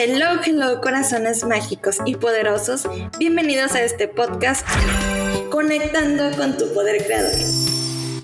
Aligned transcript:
Hello, 0.00 0.40
hello, 0.46 0.80
corazones 0.80 1.42
mágicos 1.42 1.98
y 2.04 2.14
poderosos. 2.14 2.86
Bienvenidos 3.18 3.74
a 3.74 3.82
este 3.82 4.06
podcast 4.06 4.64
Conectando 5.50 6.30
con 6.36 6.56
tu 6.56 6.72
poder 6.72 7.04
creador. 7.04 7.34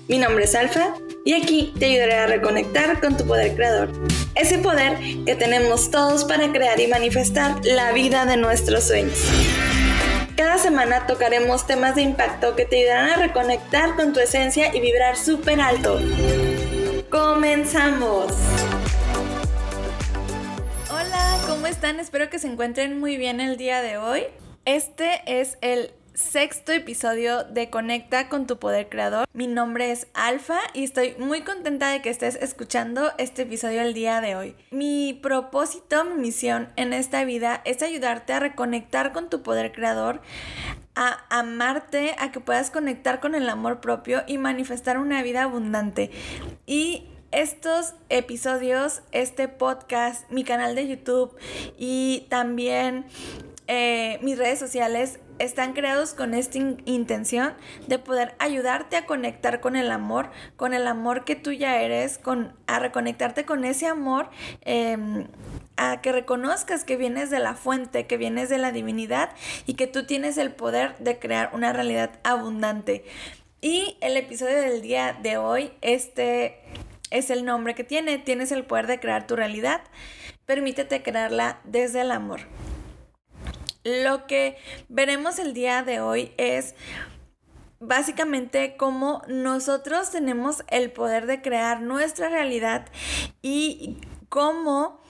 Mi 0.07 0.17
nombre 0.17 0.45
es 0.45 0.55
Alfa 0.55 0.93
y 1.25 1.33
aquí 1.33 1.73
te 1.77 1.87
ayudaré 1.87 2.15
a 2.15 2.27
reconectar 2.27 3.01
con 3.01 3.17
tu 3.17 3.25
poder 3.25 3.55
creador. 3.55 3.89
Ese 4.35 4.57
poder 4.59 4.97
que 5.25 5.35
tenemos 5.35 5.91
todos 5.91 6.23
para 6.23 6.49
crear 6.53 6.79
y 6.79 6.87
manifestar 6.87 7.57
la 7.65 7.91
vida 7.91 8.25
de 8.25 8.37
nuestros 8.37 8.85
sueños. 8.85 9.19
Cada 10.37 10.57
semana 10.57 11.07
tocaremos 11.07 11.67
temas 11.67 11.95
de 11.95 12.03
impacto 12.03 12.55
que 12.55 12.63
te 12.63 12.77
ayudarán 12.77 13.09
a 13.09 13.17
reconectar 13.17 13.97
con 13.97 14.13
tu 14.13 14.21
esencia 14.21 14.73
y 14.73 14.79
vibrar 14.79 15.17
súper 15.17 15.59
alto. 15.59 15.99
¡Comenzamos! 17.09 18.31
¿Cómo 21.65 21.73
están? 21.73 21.99
Espero 21.99 22.29
que 22.29 22.37
se 22.37 22.47
encuentren 22.47 22.99
muy 22.99 23.17
bien 23.17 23.41
el 23.41 23.57
día 23.57 23.81
de 23.81 23.97
hoy. 23.97 24.21
Este 24.65 25.21
es 25.25 25.57
el 25.61 25.89
sexto 26.13 26.71
episodio 26.71 27.43
de 27.43 27.71
Conecta 27.71 28.29
con 28.29 28.45
tu 28.45 28.59
poder 28.59 28.87
creador. 28.87 29.27
Mi 29.33 29.47
nombre 29.47 29.91
es 29.91 30.05
Alfa 30.13 30.59
y 30.75 30.83
estoy 30.83 31.15
muy 31.17 31.41
contenta 31.41 31.89
de 31.89 32.03
que 32.03 32.11
estés 32.11 32.35
escuchando 32.35 33.11
este 33.17 33.41
episodio 33.41 33.81
el 33.81 33.95
día 33.95 34.21
de 34.21 34.35
hoy. 34.35 34.55
Mi 34.69 35.19
propósito, 35.23 36.05
mi 36.05 36.13
misión 36.13 36.69
en 36.75 36.93
esta 36.93 37.25
vida 37.25 37.63
es 37.65 37.81
ayudarte 37.81 38.33
a 38.33 38.39
reconectar 38.39 39.11
con 39.11 39.31
tu 39.31 39.41
poder 39.41 39.71
creador, 39.71 40.21
a 40.93 41.25
amarte, 41.31 42.13
a 42.19 42.31
que 42.31 42.41
puedas 42.41 42.69
conectar 42.69 43.19
con 43.19 43.33
el 43.33 43.49
amor 43.49 43.81
propio 43.81 44.21
y 44.27 44.37
manifestar 44.37 44.99
una 44.99 45.23
vida 45.23 45.41
abundante. 45.41 46.11
Y 46.67 47.07
estos 47.31 47.93
episodios, 48.09 49.01
este 49.11 49.47
podcast, 49.47 50.29
mi 50.31 50.43
canal 50.43 50.75
de 50.75 50.87
YouTube 50.87 51.35
y 51.77 52.25
también 52.29 53.05
eh, 53.67 54.19
mis 54.21 54.37
redes 54.37 54.59
sociales 54.59 55.19
están 55.39 55.73
creados 55.73 56.13
con 56.13 56.33
esta 56.33 56.57
intención 56.85 57.53
de 57.87 57.99
poder 57.99 58.35
ayudarte 58.39 58.95
a 58.95 59.05
conectar 59.05 59.59
con 59.59 59.75
el 59.75 59.91
amor, 59.91 60.29
con 60.55 60.73
el 60.73 60.87
amor 60.87 61.25
que 61.25 61.35
tú 61.35 61.51
ya 61.51 61.81
eres, 61.81 62.17
con, 62.17 62.53
a 62.67 62.79
reconectarte 62.79 63.45
con 63.45 63.65
ese 63.65 63.87
amor, 63.87 64.29
em, 64.61 65.27
a 65.77 66.01
que 66.01 66.11
reconozcas 66.11 66.83
que 66.83 66.95
vienes 66.95 67.29
de 67.29 67.39
la 67.39 67.55
fuente, 67.55 68.07
que 68.07 68.17
vienes 68.17 68.49
de 68.49 68.59
la 68.59 68.71
divinidad 68.71 69.31
y 69.65 69.73
que 69.73 69.87
tú 69.87 70.05
tienes 70.05 70.37
el 70.37 70.53
poder 70.53 70.97
de 70.99 71.19
crear 71.19 71.49
una 71.53 71.73
realidad 71.73 72.11
abundante. 72.23 73.03
Y 73.61 73.97
el 74.01 74.15
episodio 74.15 74.61
del 74.61 74.81
día 74.81 75.17
de 75.21 75.37
hoy, 75.37 75.71
este 75.81 76.59
es 77.11 77.29
el 77.29 77.45
nombre 77.45 77.75
que 77.75 77.83
tiene. 77.83 78.17
Tienes 78.17 78.51
el 78.51 78.65
poder 78.65 78.87
de 78.87 78.99
crear 78.99 79.27
tu 79.27 79.35
realidad. 79.35 79.81
Permítete 80.45 81.03
crearla 81.03 81.59
desde 81.63 82.01
el 82.01 82.11
amor. 82.11 82.41
Lo 83.83 84.25
que 84.25 84.57
veremos 84.89 85.37
el 85.39 85.53
día 85.53 85.83
de 85.83 85.99
hoy 85.99 86.33
es 86.37 86.75
básicamente 87.79 88.77
cómo 88.77 89.21
nosotros 89.27 90.11
tenemos 90.11 90.63
el 90.69 90.91
poder 90.91 91.27
de 91.27 91.41
crear 91.41 91.81
nuestra 91.81 92.29
realidad 92.29 92.87
y 93.41 93.97
cómo 94.29 95.01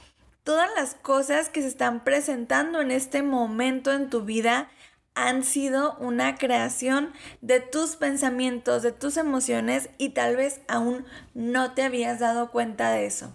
todas 0.44 0.70
las 0.76 0.96
cosas 0.96 1.50
que 1.50 1.62
se 1.62 1.68
están 1.68 2.04
presentando 2.04 2.82
en 2.82 2.92
este 2.92 3.24
momento 3.24 3.94
en 3.94 4.10
tu 4.10 4.22
vida 4.22 4.70
han 5.16 5.44
sido 5.44 5.96
una 6.00 6.36
creación 6.36 7.14
de 7.42 7.62
tus 7.62 7.96
pensamientos, 7.96 8.84
de 8.84 8.92
tus 8.92 9.18
emociones 9.18 9.90
y 9.98 10.10
tal 10.10 10.36
vez 10.36 10.62
aún 10.68 11.06
no 11.34 11.74
te 11.74 11.84
habías 11.84 12.20
dado 12.20 12.52
cuenta 12.52 12.92
de 12.92 13.06
eso. 13.06 13.32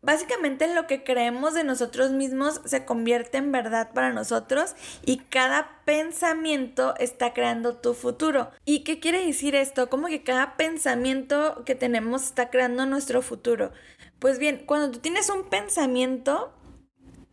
Básicamente 0.00 0.72
lo 0.72 0.86
que 0.86 1.02
creemos 1.02 1.54
de 1.54 1.64
nosotros 1.64 2.12
mismos 2.12 2.60
se 2.64 2.84
convierte 2.84 3.36
en 3.36 3.50
verdad 3.50 3.90
para 3.92 4.12
nosotros 4.12 4.74
y 5.04 5.18
cada 5.18 5.82
pensamiento 5.84 6.94
está 6.98 7.34
creando 7.34 7.76
tu 7.76 7.94
futuro. 7.94 8.50
¿Y 8.64 8.84
qué 8.84 9.00
quiere 9.00 9.26
decir 9.26 9.54
esto? 9.56 9.90
Como 9.90 10.06
que 10.06 10.22
cada 10.22 10.56
pensamiento 10.56 11.62
que 11.66 11.74
tenemos 11.74 12.22
está 12.22 12.48
creando 12.48 12.86
nuestro 12.86 13.22
futuro. 13.22 13.72
Pues 14.20 14.38
bien, 14.38 14.62
cuando 14.66 14.92
tú 14.92 15.00
tienes 15.00 15.30
un 15.30 15.50
pensamiento, 15.50 16.52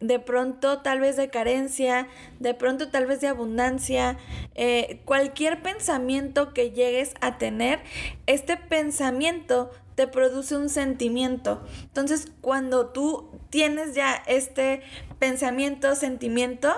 de 0.08 0.20
pronto 0.20 0.82
tal 0.82 1.00
vez 1.00 1.16
de 1.16 1.30
carencia, 1.30 2.08
de 2.40 2.54
pronto 2.54 2.90
tal 2.90 3.06
vez 3.06 3.22
de 3.22 3.28
abundancia, 3.28 4.18
eh, 4.56 5.02
cualquier 5.06 5.62
pensamiento 5.62 6.54
que 6.54 6.72
llegues 6.72 7.14
a 7.22 7.38
tener, 7.38 7.82
este 8.26 8.58
pensamiento 8.58 9.72
te 9.96 10.08
produce 10.08 10.56
un 10.58 10.70
sentimiento. 10.70 11.66
Entonces, 11.84 12.32
cuando 12.42 12.88
tú 12.88 13.32
tienes 13.50 13.96
ya 13.96 14.22
este 14.28 14.82
pensamiento, 15.20 15.96
sentimiento, 15.96 16.74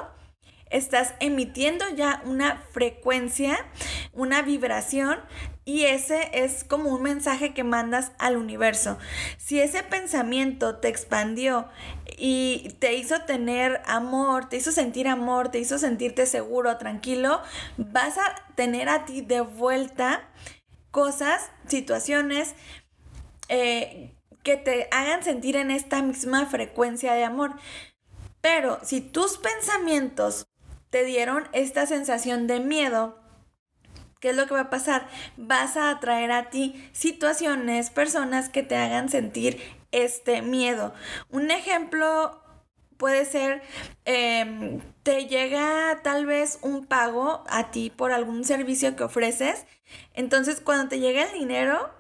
estás 0.69 1.15
emitiendo 1.19 1.85
ya 1.95 2.21
una 2.25 2.63
frecuencia, 2.71 3.57
una 4.13 4.41
vibración 4.41 5.19
y 5.67 5.83
ese 5.83 6.29
es 6.31 6.63
como 6.63 6.91
un 6.95 7.01
mensaje 7.01 7.53
que 7.53 7.65
mandas 7.65 8.13
al 8.19 8.37
universo. 8.37 8.97
Si 9.37 9.59
ese 9.59 9.83
pensamiento 9.83 10.77
te 10.77 10.87
expandió 10.87 11.67
y 12.17 12.73
te 12.79 12.93
hizo 12.93 13.23
tener 13.23 13.81
amor, 13.85 14.47
te 14.47 14.55
hizo 14.55 14.71
sentir 14.71 15.09
amor, 15.09 15.49
te 15.49 15.59
hizo 15.59 15.77
sentirte 15.77 16.25
seguro, 16.25 16.77
tranquilo, 16.77 17.41
vas 17.75 18.17
a 18.17 18.53
tener 18.55 18.87
a 18.87 19.03
ti 19.03 19.19
de 19.19 19.41
vuelta 19.41 20.29
cosas, 20.91 21.51
situaciones 21.67 22.55
eh, 23.49 24.15
que 24.43 24.55
te 24.55 24.87
hagan 24.91 25.21
sentir 25.21 25.57
en 25.57 25.69
esta 25.69 26.01
misma 26.01 26.45
frecuencia 26.45 27.11
de 27.11 27.25
amor. 27.25 27.55
Pero 28.39 28.79
si 28.83 29.01
tus 29.01 29.37
pensamientos 29.37 30.47
te 30.91 31.03
dieron 31.03 31.49
esta 31.51 31.85
sensación 31.87 32.47
de 32.47 32.61
miedo, 32.61 33.26
¿Qué 34.19 34.29
es 34.29 34.35
lo 34.35 34.47
que 34.47 34.53
va 34.53 34.61
a 34.61 34.69
pasar? 34.69 35.07
Vas 35.37 35.77
a 35.77 35.89
atraer 35.89 36.31
a 36.31 36.49
ti 36.49 36.89
situaciones, 36.91 37.89
personas 37.89 38.49
que 38.49 38.63
te 38.63 38.75
hagan 38.75 39.09
sentir 39.09 39.61
este 39.91 40.41
miedo. 40.41 40.93
Un 41.29 41.51
ejemplo 41.51 42.41
puede 42.97 43.25
ser, 43.25 43.61
em, 44.05 44.81
te 45.03 45.27
llega 45.27 46.01
tal 46.03 46.25
vez 46.25 46.59
un 46.61 46.85
pago 46.85 47.43
a 47.47 47.71
ti 47.71 47.91
por 47.95 48.11
algún 48.11 48.43
servicio 48.43 48.95
que 48.95 49.03
ofreces. 49.03 49.65
Entonces, 50.13 50.61
cuando 50.61 50.89
te 50.89 50.99
llega 50.99 51.23
el 51.23 51.33
dinero, 51.33 51.91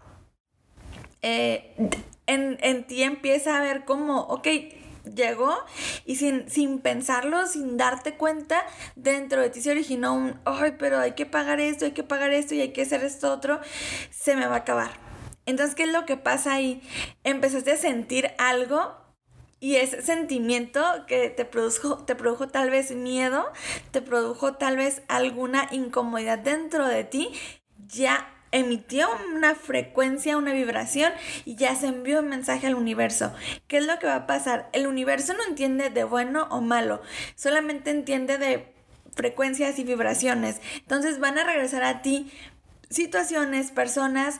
eh, 1.21 1.75
en, 2.25 2.57
en 2.61 2.85
ti 2.85 3.03
empieza 3.03 3.57
a 3.57 3.61
ver 3.61 3.85
como, 3.85 4.21
ok, 4.21 4.47
llegó 5.15 5.55
y 6.05 6.15
sin, 6.15 6.49
sin 6.49 6.79
pensarlo, 6.79 7.47
sin 7.47 7.77
darte 7.77 8.15
cuenta, 8.15 8.65
dentro 8.95 9.41
de 9.41 9.49
ti 9.49 9.61
se 9.61 9.71
originó 9.71 10.13
un, 10.13 10.39
ay, 10.45 10.75
pero 10.77 10.99
hay 10.99 11.13
que 11.13 11.25
pagar 11.25 11.59
esto, 11.59 11.85
hay 11.85 11.91
que 11.91 12.03
pagar 12.03 12.31
esto 12.31 12.55
y 12.55 12.61
hay 12.61 12.73
que 12.73 12.83
hacer 12.83 13.03
esto 13.03 13.31
otro, 13.31 13.59
se 14.09 14.35
me 14.35 14.47
va 14.47 14.55
a 14.55 14.59
acabar. 14.59 14.91
Entonces, 15.45 15.75
¿qué 15.75 15.83
es 15.83 15.91
lo 15.91 16.05
que 16.05 16.17
pasa 16.17 16.53
ahí? 16.53 16.81
Empezaste 17.23 17.71
a 17.71 17.77
sentir 17.77 18.31
algo 18.37 18.95
y 19.59 19.77
ese 19.77 20.01
sentimiento 20.01 20.83
que 21.07 21.29
te 21.29 21.45
produjo, 21.45 21.97
te 22.05 22.15
produjo 22.15 22.47
tal 22.49 22.69
vez 22.69 22.91
miedo, 22.91 23.51
te 23.91 24.01
produjo 24.01 24.53
tal 24.53 24.77
vez 24.77 25.01
alguna 25.07 25.67
incomodidad 25.71 26.37
dentro 26.37 26.87
de 26.87 27.03
ti, 27.03 27.31
ya 27.87 28.36
emitió 28.51 29.09
una 29.35 29.55
frecuencia, 29.55 30.37
una 30.37 30.53
vibración 30.53 31.13
y 31.45 31.55
ya 31.55 31.75
se 31.75 31.87
envió 31.87 32.19
un 32.19 32.29
mensaje 32.29 32.67
al 32.67 32.75
universo. 32.75 33.33
¿Qué 33.67 33.77
es 33.77 33.85
lo 33.85 33.99
que 33.99 34.07
va 34.07 34.15
a 34.15 34.27
pasar? 34.27 34.69
El 34.73 34.87
universo 34.87 35.33
no 35.33 35.43
entiende 35.45 35.89
de 35.89 36.03
bueno 36.03 36.47
o 36.49 36.61
malo, 36.61 37.01
solamente 37.35 37.91
entiende 37.91 38.37
de 38.37 38.73
frecuencias 39.15 39.79
y 39.79 39.83
vibraciones. 39.83 40.61
Entonces 40.77 41.19
van 41.19 41.37
a 41.37 41.43
regresar 41.43 41.83
a 41.83 42.01
ti 42.01 42.31
situaciones, 42.89 43.71
personas 43.71 44.39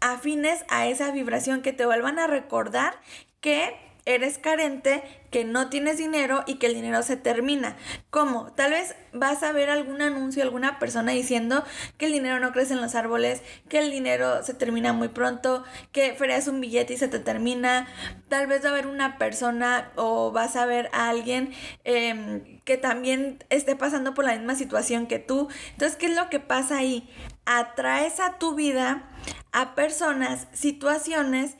afines 0.00 0.64
a 0.68 0.86
esa 0.86 1.10
vibración 1.12 1.62
que 1.62 1.72
te 1.72 1.86
vuelvan 1.86 2.18
a 2.18 2.26
recordar 2.26 2.98
que 3.40 3.76
eres 4.06 4.38
carente, 4.38 5.02
que 5.30 5.44
no 5.44 5.68
tienes 5.68 5.98
dinero 5.98 6.42
y 6.46 6.56
que 6.56 6.66
el 6.66 6.74
dinero 6.74 7.02
se 7.02 7.16
termina. 7.16 7.76
¿Cómo? 8.10 8.52
Tal 8.52 8.72
vez 8.72 8.94
vas 9.12 9.42
a 9.42 9.52
ver 9.52 9.70
algún 9.70 10.02
anuncio, 10.02 10.42
alguna 10.42 10.78
persona 10.78 11.12
diciendo 11.12 11.64
que 11.98 12.06
el 12.06 12.12
dinero 12.12 12.40
no 12.40 12.52
crece 12.52 12.74
en 12.74 12.80
los 12.80 12.94
árboles, 12.94 13.42
que 13.68 13.78
el 13.78 13.90
dinero 13.90 14.42
se 14.42 14.54
termina 14.54 14.92
muy 14.92 15.08
pronto, 15.08 15.64
que 15.92 16.14
freas 16.14 16.48
un 16.48 16.60
billete 16.60 16.94
y 16.94 16.96
se 16.96 17.08
te 17.08 17.18
termina. 17.18 17.86
Tal 18.28 18.46
vez 18.46 18.64
va 18.64 18.68
a 18.68 18.72
haber 18.72 18.86
una 18.86 19.18
persona 19.18 19.90
o 19.96 20.32
vas 20.32 20.56
a 20.56 20.66
ver 20.66 20.88
a 20.92 21.08
alguien 21.08 21.52
em, 21.84 22.60
que 22.64 22.76
también 22.76 23.44
esté 23.50 23.76
pasando 23.76 24.14
por 24.14 24.24
la 24.24 24.34
misma 24.34 24.54
situación 24.54 25.06
que 25.06 25.18
tú. 25.18 25.48
Entonces, 25.72 25.96
¿qué 25.96 26.06
es 26.06 26.16
lo 26.16 26.28
que 26.28 26.40
pasa 26.40 26.78
ahí? 26.78 27.08
Atraes 27.44 28.20
a 28.20 28.38
tu 28.38 28.54
vida 28.54 29.08
a 29.52 29.74
personas, 29.74 30.46
situaciones, 30.52 31.56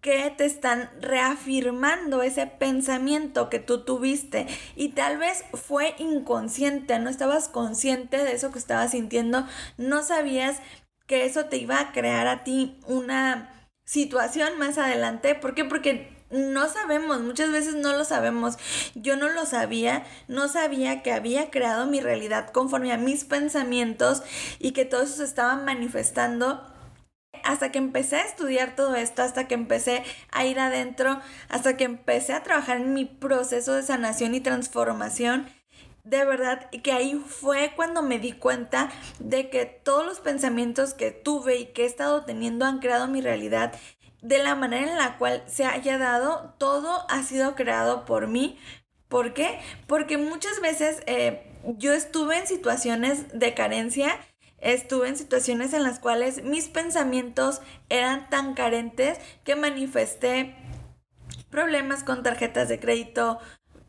que 0.00 0.32
te 0.36 0.44
están 0.44 0.90
reafirmando 1.00 2.22
ese 2.22 2.46
pensamiento 2.46 3.48
que 3.48 3.58
tú 3.58 3.84
tuviste 3.84 4.46
y 4.76 4.90
tal 4.90 5.18
vez 5.18 5.44
fue 5.54 5.94
inconsciente, 5.98 6.98
no 6.98 7.10
estabas 7.10 7.48
consciente 7.48 8.18
de 8.24 8.32
eso 8.32 8.52
que 8.52 8.58
estabas 8.58 8.92
sintiendo, 8.92 9.46
no 9.76 10.02
sabías 10.02 10.58
que 11.06 11.24
eso 11.24 11.46
te 11.46 11.56
iba 11.56 11.80
a 11.80 11.92
crear 11.92 12.26
a 12.28 12.44
ti 12.44 12.78
una 12.86 13.68
situación 13.84 14.58
más 14.58 14.78
adelante. 14.78 15.34
¿Por 15.34 15.54
qué? 15.54 15.64
Porque 15.64 16.20
no 16.30 16.68
sabemos, 16.68 17.20
muchas 17.20 17.50
veces 17.50 17.74
no 17.74 17.92
lo 17.92 18.04
sabemos. 18.04 18.56
Yo 18.94 19.16
no 19.16 19.28
lo 19.28 19.46
sabía, 19.46 20.04
no 20.28 20.46
sabía 20.46 21.02
que 21.02 21.12
había 21.12 21.50
creado 21.50 21.86
mi 21.86 22.00
realidad 22.00 22.50
conforme 22.50 22.92
a 22.92 22.98
mis 22.98 23.24
pensamientos 23.24 24.22
y 24.60 24.70
que 24.70 24.84
todo 24.84 25.02
eso 25.02 25.16
se 25.16 25.24
estaba 25.24 25.56
manifestando 25.56 26.64
hasta 27.44 27.72
que 27.72 27.78
empecé 27.78 28.16
a 28.16 28.24
estudiar 28.24 28.76
todo 28.76 28.94
esto, 28.96 29.22
hasta 29.22 29.48
que 29.48 29.54
empecé 29.54 30.02
a 30.32 30.44
ir 30.44 30.58
adentro, 30.58 31.20
hasta 31.48 31.76
que 31.76 31.84
empecé 31.84 32.32
a 32.32 32.42
trabajar 32.42 32.78
en 32.78 32.94
mi 32.94 33.04
proceso 33.04 33.74
de 33.74 33.82
sanación 33.82 34.34
y 34.34 34.40
transformación, 34.40 35.46
de 36.04 36.24
verdad 36.24 36.70
que 36.70 36.92
ahí 36.92 37.14
fue 37.14 37.72
cuando 37.76 38.02
me 38.02 38.18
di 38.18 38.32
cuenta 38.32 38.90
de 39.18 39.50
que 39.50 39.66
todos 39.66 40.04
los 40.04 40.20
pensamientos 40.20 40.94
que 40.94 41.10
tuve 41.10 41.56
y 41.56 41.66
que 41.66 41.82
he 41.82 41.86
estado 41.86 42.24
teniendo 42.24 42.64
han 42.64 42.78
creado 42.78 43.06
mi 43.06 43.20
realidad 43.20 43.72
de 44.22 44.38
la 44.38 44.54
manera 44.54 44.90
en 44.90 44.98
la 44.98 45.18
cual 45.18 45.42
se 45.46 45.64
haya 45.64 45.98
dado, 45.98 46.54
todo 46.58 47.06
ha 47.08 47.22
sido 47.22 47.54
creado 47.54 48.04
por 48.04 48.26
mí. 48.28 48.58
¿Por 49.08 49.34
qué? 49.34 49.58
Porque 49.86 50.18
muchas 50.18 50.60
veces 50.60 51.02
eh, 51.06 51.42
yo 51.78 51.92
estuve 51.92 52.38
en 52.38 52.46
situaciones 52.46 53.26
de 53.38 53.54
carencia, 53.54 54.18
estuve 54.60 55.08
en 55.08 55.16
situaciones 55.16 55.72
en 55.72 55.82
las 55.82 55.98
cuales 55.98 56.42
mis 56.44 56.68
pensamientos 56.68 57.60
eran 57.88 58.28
tan 58.30 58.54
carentes 58.54 59.18
que 59.44 59.56
manifesté 59.56 60.56
problemas 61.50 62.04
con 62.04 62.22
tarjetas 62.22 62.68
de 62.68 62.78
crédito, 62.78 63.38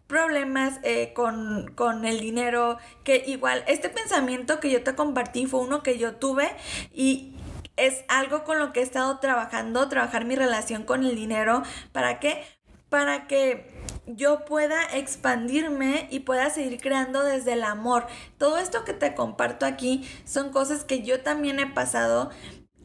problemas 0.07 0.79
eh, 0.83 1.13
con, 1.13 1.71
con, 1.75 2.05
el 2.05 2.19
dinero, 2.19 2.77
que 3.03 3.23
igual 3.27 3.63
este 3.67 3.89
pensamiento 3.89 4.59
que 4.59 4.69
yo 4.69 4.83
te 4.83 4.95
compartí 4.95 5.45
fue 5.45 5.61
uno 5.61 5.83
que 5.83 5.97
yo 5.97 6.15
tuve 6.15 6.51
y 6.91 7.35
es 7.77 8.03
algo 8.09 8.43
con 8.43 8.59
lo 8.59 8.73
que 8.73 8.81
he 8.81 8.83
estado 8.83 9.19
trabajando, 9.19 9.87
trabajar 9.89 10.25
mi 10.25 10.35
relación 10.35 10.83
con 10.83 11.03
el 11.05 11.15
dinero. 11.15 11.63
¿Para 11.91 12.19
qué? 12.19 12.43
Para 12.91 13.25
que 13.25 13.71
yo 14.05 14.43
pueda 14.43 14.83
expandirme 14.97 16.09
y 16.11 16.19
pueda 16.19 16.49
seguir 16.49 16.81
creando 16.81 17.23
desde 17.23 17.53
el 17.53 17.63
amor. 17.63 18.05
Todo 18.37 18.57
esto 18.57 18.83
que 18.83 18.91
te 18.91 19.15
comparto 19.15 19.65
aquí 19.65 20.05
son 20.25 20.51
cosas 20.51 20.83
que 20.83 21.01
yo 21.01 21.21
también 21.21 21.61
he 21.61 21.67
pasado, 21.67 22.31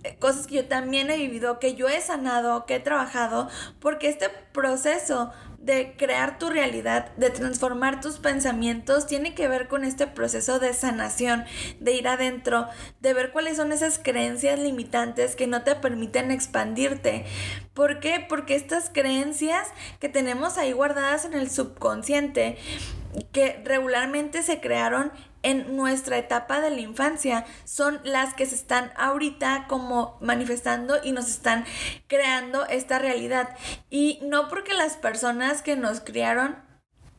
eh, 0.05 0.17
cosas 0.21 0.47
que 0.47 0.55
yo 0.55 0.69
también 0.69 1.11
he 1.11 1.17
vivido, 1.17 1.59
que 1.59 1.75
yo 1.75 1.89
he 1.89 2.01
sanado, 2.01 2.67
que 2.67 2.77
he 2.77 2.81
trabajado, 2.81 3.49
porque 3.81 4.09
este 4.09 4.29
proceso 4.53 5.33
de 5.67 5.95
crear 5.99 6.39
tu 6.39 6.49
realidad, 6.49 7.15
de 7.17 7.29
transformar 7.29 8.01
tus 8.01 8.19
pensamientos, 8.19 9.09
tiene 9.09 9.35
que 9.35 9.49
ver 9.49 9.67
con 9.67 9.85
este 9.85 10.07
proceso 10.07 10.61
de 10.61 10.73
sanación, 10.73 11.45
de 11.81 11.93
ir 11.93 12.07
adentro, 12.07 12.69
de 13.01 13.13
ver 13.13 13.33
cuáles 13.33 13.57
son 13.57 13.73
esas 13.73 13.99
creencias 13.99 14.61
limitantes 14.61 15.35
que 15.35 15.49
no 15.49 15.63
te 15.63 15.75
permiten 15.75 16.31
expandirte. 16.31 17.27
¿Por 17.75 17.99
qué? 17.99 18.25
Porque 18.27 18.55
estas 18.55 18.91
creencias 18.91 19.69
que 19.99 20.09
tenemos 20.09 20.57
ahí 20.57 20.71
guardadas 20.71 21.25
en 21.25 21.35
el 21.35 21.51
subconsciente, 21.51 22.57
que 23.33 23.61
regularmente 23.65 24.43
se 24.43 24.61
crearon 24.61 25.13
en 25.43 25.77
nuestra 25.77 26.19
etapa 26.19 26.61
de 26.61 26.71
la 26.71 26.81
infancia 26.81 27.45
son 27.65 28.01
las 28.03 28.35
que 28.35 28.47
se 28.47 28.57
están 28.57 28.93
ahorita 28.97 29.67
como 29.69 30.19
manifestando 30.21 30.97
y 31.05 31.13
nos 31.13 31.29
están 31.29 31.65
creando 32.09 32.67
esta 32.67 32.99
realidad. 32.99 33.57
Y 33.89 34.19
no 34.23 34.49
porque 34.49 34.75
las 34.75 34.97
personas 34.97 35.63
que 35.63 35.77
nos 35.77 36.01
criaron 36.01 36.66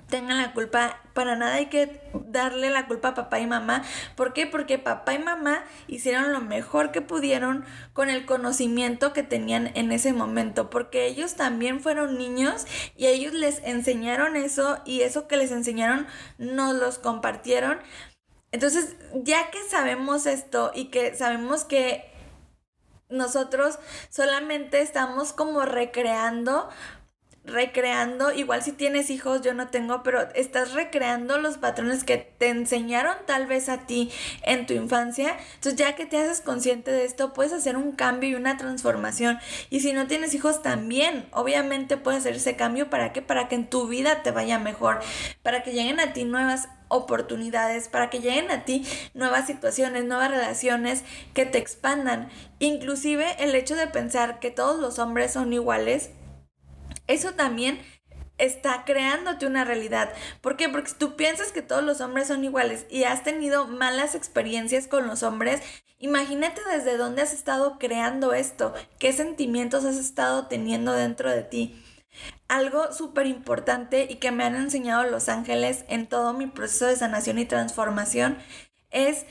tengan 0.09 0.37
la 0.37 0.53
culpa, 0.53 1.01
para 1.13 1.35
nada 1.35 1.55
hay 1.55 1.67
que 1.67 2.01
darle 2.13 2.69
la 2.69 2.87
culpa 2.87 3.09
a 3.09 3.13
papá 3.15 3.39
y 3.39 3.47
mamá. 3.47 3.83
¿Por 4.15 4.33
qué? 4.33 4.47
Porque 4.47 4.79
papá 4.79 5.13
y 5.13 5.19
mamá 5.19 5.63
hicieron 5.87 6.31
lo 6.31 6.41
mejor 6.41 6.91
que 6.91 7.01
pudieron 7.01 7.65
con 7.93 8.09
el 8.09 8.25
conocimiento 8.25 9.13
que 9.13 9.23
tenían 9.23 9.71
en 9.75 9.91
ese 9.91 10.13
momento, 10.13 10.69
porque 10.69 11.05
ellos 11.07 11.35
también 11.35 11.81
fueron 11.81 12.17
niños 12.17 12.65
y 12.95 13.07
ellos 13.07 13.33
les 13.33 13.61
enseñaron 13.63 14.35
eso 14.35 14.79
y 14.85 15.01
eso 15.01 15.27
que 15.27 15.37
les 15.37 15.51
enseñaron 15.51 16.07
nos 16.37 16.75
los 16.75 16.97
compartieron. 16.99 17.79
Entonces, 18.51 18.95
ya 19.13 19.51
que 19.51 19.59
sabemos 19.69 20.25
esto 20.25 20.71
y 20.73 20.85
que 20.85 21.15
sabemos 21.15 21.65
que 21.65 22.13
nosotros 23.09 23.79
solamente 24.09 24.81
estamos 24.81 25.31
como 25.31 25.61
recreando 25.61 26.69
recreando, 27.47 28.31
igual 28.33 28.61
si 28.61 28.73
tienes 28.73 29.09
hijos, 29.09 29.41
yo 29.41 29.53
no 29.53 29.69
tengo, 29.69 30.03
pero 30.03 30.21
estás 30.35 30.73
recreando 30.73 31.37
los 31.37 31.57
patrones 31.57 32.03
que 32.03 32.17
te 32.17 32.49
enseñaron 32.49 33.15
tal 33.25 33.47
vez 33.47 33.69
a 33.69 33.79
ti 33.87 34.11
en 34.43 34.65
tu 34.65 34.73
infancia. 34.73 35.37
Entonces 35.55 35.75
ya 35.79 35.95
que 35.95 36.05
te 36.05 36.17
haces 36.17 36.41
consciente 36.41 36.91
de 36.91 37.05
esto, 37.05 37.33
puedes 37.33 37.53
hacer 37.53 37.77
un 37.77 37.93
cambio 37.93 38.29
y 38.29 38.35
una 38.35 38.57
transformación. 38.57 39.39
Y 39.69 39.79
si 39.79 39.93
no 39.93 40.07
tienes 40.07 40.33
hijos 40.33 40.61
también, 40.61 41.25
obviamente 41.31 41.97
puedes 41.97 42.19
hacer 42.19 42.35
ese 42.35 42.55
cambio 42.55 42.89
para 42.89 43.13
que 43.13 43.21
para 43.21 43.47
que 43.47 43.55
en 43.55 43.69
tu 43.69 43.87
vida 43.87 44.21
te 44.23 44.31
vaya 44.31 44.59
mejor, 44.59 44.99
para 45.41 45.63
que 45.63 45.71
lleguen 45.71 45.99
a 45.99 46.13
ti 46.13 46.25
nuevas 46.25 46.67
oportunidades, 46.89 47.87
para 47.87 48.09
que 48.09 48.19
lleguen 48.19 48.51
a 48.51 48.63
ti 48.63 48.85
nuevas 49.13 49.47
situaciones, 49.47 50.05
nuevas 50.05 50.31
relaciones 50.31 51.03
que 51.33 51.45
te 51.45 51.57
expandan. 51.57 52.29
Inclusive 52.59 53.35
el 53.39 53.55
hecho 53.55 53.75
de 53.75 53.87
pensar 53.87 54.39
que 54.39 54.51
todos 54.51 54.79
los 54.79 54.99
hombres 54.99 55.33
son 55.33 55.53
iguales 55.53 56.11
eso 57.07 57.33
también 57.33 57.79
está 58.37 58.83
creándote 58.85 59.47
una 59.47 59.65
realidad. 59.65 60.13
¿Por 60.41 60.57
qué? 60.57 60.69
Porque 60.69 60.91
tú 60.97 61.15
piensas 61.15 61.51
que 61.51 61.61
todos 61.61 61.83
los 61.83 62.01
hombres 62.01 62.27
son 62.27 62.43
iguales 62.43 62.85
y 62.89 63.03
has 63.03 63.23
tenido 63.23 63.67
malas 63.67 64.15
experiencias 64.15 64.87
con 64.87 65.07
los 65.07 65.23
hombres, 65.23 65.61
imagínate 65.99 66.61
desde 66.71 66.97
dónde 66.97 67.23
has 67.23 67.33
estado 67.33 67.79
creando 67.79 68.33
esto, 68.33 68.73
qué 68.99 69.13
sentimientos 69.13 69.85
has 69.85 69.97
estado 69.97 70.47
teniendo 70.47 70.93
dentro 70.93 71.31
de 71.31 71.43
ti. 71.43 71.83
Algo 72.47 72.93
súper 72.93 73.27
importante 73.27 74.07
y 74.09 74.15
que 74.15 74.31
me 74.31 74.43
han 74.43 74.55
enseñado 74.55 75.03
los 75.03 75.29
ángeles 75.29 75.85
en 75.87 76.07
todo 76.07 76.33
mi 76.33 76.47
proceso 76.47 76.85
de 76.85 76.95
sanación 76.95 77.37
y 77.39 77.45
transformación 77.45 78.37
es 78.89 79.25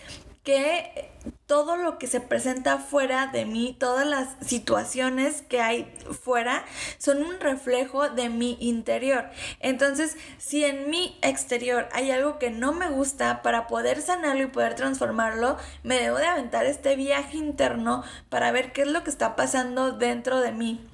que 0.46 1.10
todo 1.46 1.76
lo 1.76 1.98
que 1.98 2.06
se 2.06 2.20
presenta 2.20 2.78
fuera 2.78 3.26
de 3.26 3.46
mí, 3.46 3.76
todas 3.80 4.06
las 4.06 4.28
situaciones 4.40 5.42
que 5.42 5.60
hay 5.60 5.92
fuera, 6.22 6.64
son 6.98 7.24
un 7.24 7.40
reflejo 7.40 8.08
de 8.10 8.28
mi 8.28 8.56
interior. 8.60 9.28
Entonces, 9.58 10.16
si 10.38 10.64
en 10.64 10.88
mi 10.88 11.18
exterior 11.20 11.88
hay 11.92 12.12
algo 12.12 12.38
que 12.38 12.50
no 12.50 12.72
me 12.72 12.88
gusta, 12.88 13.42
para 13.42 13.66
poder 13.66 14.00
sanarlo 14.00 14.44
y 14.44 14.46
poder 14.46 14.76
transformarlo, 14.76 15.56
me 15.82 15.98
debo 15.98 16.18
de 16.18 16.26
aventar 16.26 16.64
este 16.64 16.94
viaje 16.94 17.38
interno 17.38 18.04
para 18.28 18.52
ver 18.52 18.72
qué 18.72 18.82
es 18.82 18.88
lo 18.88 19.02
que 19.02 19.10
está 19.10 19.34
pasando 19.34 19.90
dentro 19.90 20.38
de 20.38 20.52
mí 20.52 20.86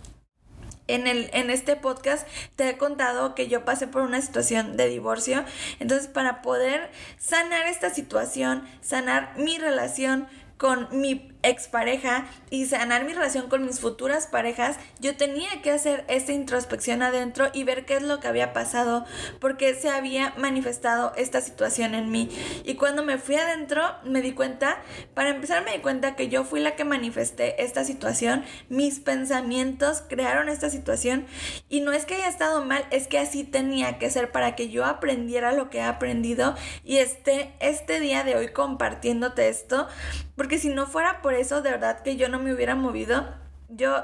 en, 0.89 1.07
el, 1.07 1.31
en 1.33 1.51
este 1.51 1.77
podcast 1.77 2.27
te 2.57 2.69
he 2.69 2.79
contado 2.79 3.35
que 3.35 3.49
yo 3.49 3.65
pasé 3.65 3.87
por 3.87 4.03
una 4.03 4.21
situación 4.21 4.77
de 4.77 4.89
divorcio. 4.89 5.45
Entonces, 5.81 6.09
para 6.09 6.43
poder 6.43 6.91
sanar 7.19 7.67
esta 7.67 7.91
situación, 7.91 8.65
sanar 8.81 9.35
mi 9.37 9.59
relación 9.59 10.27
con 10.59 10.89
mi 10.93 11.32
expareja 11.43 12.27
y 12.51 12.67
sanar 12.67 13.05
mi 13.05 13.13
relación 13.13 13.49
con 13.49 13.65
mis 13.65 13.81
futuras 13.81 14.27
parejas, 14.27 14.77
yo 15.01 15.17
tenía 15.17 15.63
que 15.63 15.71
hacer 15.71 16.05
esta 16.09 16.33
introspección 16.33 17.03
adentro 17.03 17.51
y 17.53 17.65
ver 17.65 17.85
qué 17.85 17.97
es 17.97 18.03
lo 18.03 18.21
que 18.21 18.29
había 18.29 18.53
pasado, 18.53 19.05
porque 19.41 19.75
se 19.75 19.91
había 19.91 20.35
manifestado 20.37 21.13
esta 21.17 21.41
situación 21.41 21.95
en 21.95 22.11
mí. 22.11 22.29
Y 22.65 22.75
cuando 22.75 23.03
me 23.03 23.19
fui 23.19 23.37
adentro, 23.37 23.83
me 24.05 24.23
di 24.23 24.33
cuenta, 24.33 24.81
para 25.15 25.31
empezar 25.31 25.65
me 25.65 25.73
di 25.73 25.79
cuenta 25.79 26.17
que 26.17 26.29
yo 26.29 26.45
fui 26.45 26.61
la 26.61 26.77
que 26.77 26.85
manifesté 26.85 27.63
esta 27.63 27.85
situación, 27.85 28.45
mis 28.69 29.01
pensamientos 29.01 30.03
crearon 30.09 30.49
esta 30.49 30.71
situación 30.71 31.27
y 31.69 31.81
no 31.81 31.93
es 31.93 32.05
que 32.05 32.15
haya 32.15 32.29
estado 32.29 32.65
mal, 32.65 32.85
es 32.91 33.09
que 33.09 33.19
así 33.19 33.45
tenía 33.45 33.99
que 33.99 34.11
ser 34.11 34.31
para 34.31 34.55
que 34.55 34.69
yo 34.69 34.85
aprendiera 34.85 35.53
lo 35.53 35.71
que 35.71 35.79
he 35.79 35.83
aprendido 35.83 36.55
y 36.85 36.99
esté 36.99 37.55
este 37.61 38.01
día 38.01 38.25
de 38.25 38.37
hoy 38.37 38.49
compartiéndote 38.49 39.49
esto, 39.49 39.89
porque 40.37 40.59
si 40.59 40.69
no 40.69 40.87
fuera 40.87 41.23
por 41.23 41.32
eso, 41.35 41.63
de 41.63 41.71
verdad 41.71 42.01
que 42.03 42.17
yo 42.17 42.29
no 42.29 42.39
me 42.39 42.53
hubiera 42.53 42.75
movido. 42.75 43.27
Yo 43.69 44.03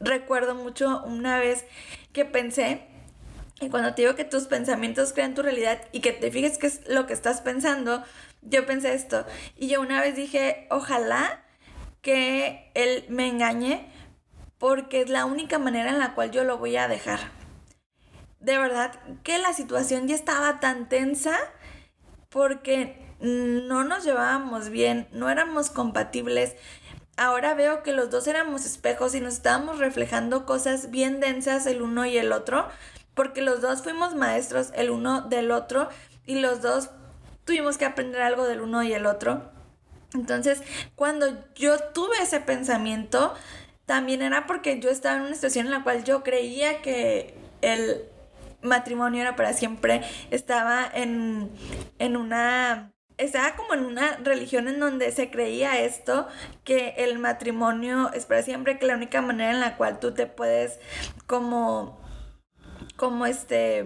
recuerdo 0.00 0.54
mucho 0.54 1.02
una 1.04 1.38
vez 1.38 1.64
que 2.12 2.24
pensé, 2.24 2.82
y 3.60 3.68
cuando 3.70 3.94
te 3.94 4.02
digo 4.02 4.14
que 4.14 4.24
tus 4.24 4.44
pensamientos 4.44 5.12
crean 5.12 5.34
tu 5.34 5.42
realidad 5.42 5.80
y 5.92 6.00
que 6.00 6.12
te 6.12 6.30
fijes 6.30 6.58
qué 6.58 6.68
es 6.68 6.88
lo 6.88 7.06
que 7.06 7.12
estás 7.12 7.40
pensando, 7.40 8.04
yo 8.42 8.66
pensé 8.66 8.94
esto. 8.94 9.26
Y 9.56 9.68
yo 9.68 9.80
una 9.80 10.00
vez 10.00 10.14
dije, 10.14 10.66
ojalá 10.70 11.44
que 12.02 12.70
él 12.74 13.04
me 13.08 13.28
engañe 13.28 13.90
porque 14.58 15.02
es 15.02 15.08
la 15.08 15.24
única 15.24 15.58
manera 15.58 15.90
en 15.90 15.98
la 15.98 16.14
cual 16.14 16.30
yo 16.30 16.44
lo 16.44 16.58
voy 16.58 16.76
a 16.76 16.88
dejar. 16.88 17.18
De 18.40 18.56
verdad 18.58 18.92
que 19.24 19.38
la 19.38 19.52
situación 19.52 20.06
ya 20.06 20.14
estaba 20.14 20.60
tan 20.60 20.88
tensa 20.88 21.36
porque 22.28 23.07
no 23.20 23.84
nos 23.84 24.04
llevábamos 24.04 24.70
bien, 24.70 25.08
no 25.12 25.28
éramos 25.28 25.70
compatibles. 25.70 26.56
Ahora 27.16 27.54
veo 27.54 27.82
que 27.82 27.92
los 27.92 28.10
dos 28.10 28.28
éramos 28.28 28.64
espejos 28.64 29.14
y 29.14 29.20
nos 29.20 29.34
estábamos 29.34 29.78
reflejando 29.78 30.46
cosas 30.46 30.90
bien 30.90 31.18
densas 31.18 31.66
el 31.66 31.82
uno 31.82 32.06
y 32.06 32.16
el 32.16 32.32
otro, 32.32 32.68
porque 33.14 33.42
los 33.42 33.60
dos 33.60 33.82
fuimos 33.82 34.14
maestros 34.14 34.70
el 34.74 34.90
uno 34.90 35.22
del 35.22 35.50
otro 35.50 35.88
y 36.26 36.38
los 36.38 36.62
dos 36.62 36.90
tuvimos 37.44 37.76
que 37.76 37.86
aprender 37.86 38.22
algo 38.22 38.46
del 38.46 38.60
uno 38.60 38.82
y 38.82 38.92
el 38.92 39.06
otro. 39.06 39.50
Entonces, 40.14 40.62
cuando 40.94 41.26
yo 41.54 41.78
tuve 41.78 42.22
ese 42.22 42.40
pensamiento, 42.40 43.34
también 43.84 44.22
era 44.22 44.46
porque 44.46 44.78
yo 44.80 44.90
estaba 44.90 45.16
en 45.16 45.22
una 45.22 45.34
situación 45.34 45.66
en 45.66 45.72
la 45.72 45.82
cual 45.82 46.04
yo 46.04 46.22
creía 46.22 46.82
que 46.82 47.34
el 47.62 48.04
matrimonio 48.62 49.22
era 49.22 49.34
para 49.34 49.52
siempre, 49.54 50.02
estaba 50.30 50.88
en, 50.92 51.50
en 51.98 52.16
una 52.16 52.92
estaba 53.18 53.56
como 53.56 53.74
en 53.74 53.84
una 53.84 54.16
religión 54.22 54.68
en 54.68 54.80
donde 54.80 55.12
se 55.12 55.30
creía 55.30 55.80
esto, 55.80 56.28
que 56.64 56.94
el 56.98 57.18
matrimonio 57.18 58.10
es 58.14 58.26
para 58.26 58.42
siempre, 58.42 58.78
que 58.78 58.86
la 58.86 58.94
única 58.94 59.20
manera 59.20 59.50
en 59.50 59.60
la 59.60 59.76
cual 59.76 60.00
tú 60.00 60.14
te 60.14 60.26
puedes 60.26 60.78
como, 61.26 62.00
como 62.96 63.26
este, 63.26 63.84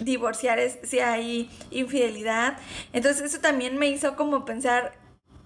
divorciar 0.00 0.58
es 0.58 0.78
si 0.82 1.00
hay 1.00 1.50
infidelidad. 1.70 2.58
Entonces 2.92 3.32
eso 3.32 3.40
también 3.40 3.78
me 3.78 3.88
hizo 3.88 4.16
como 4.16 4.44
pensar 4.44 4.94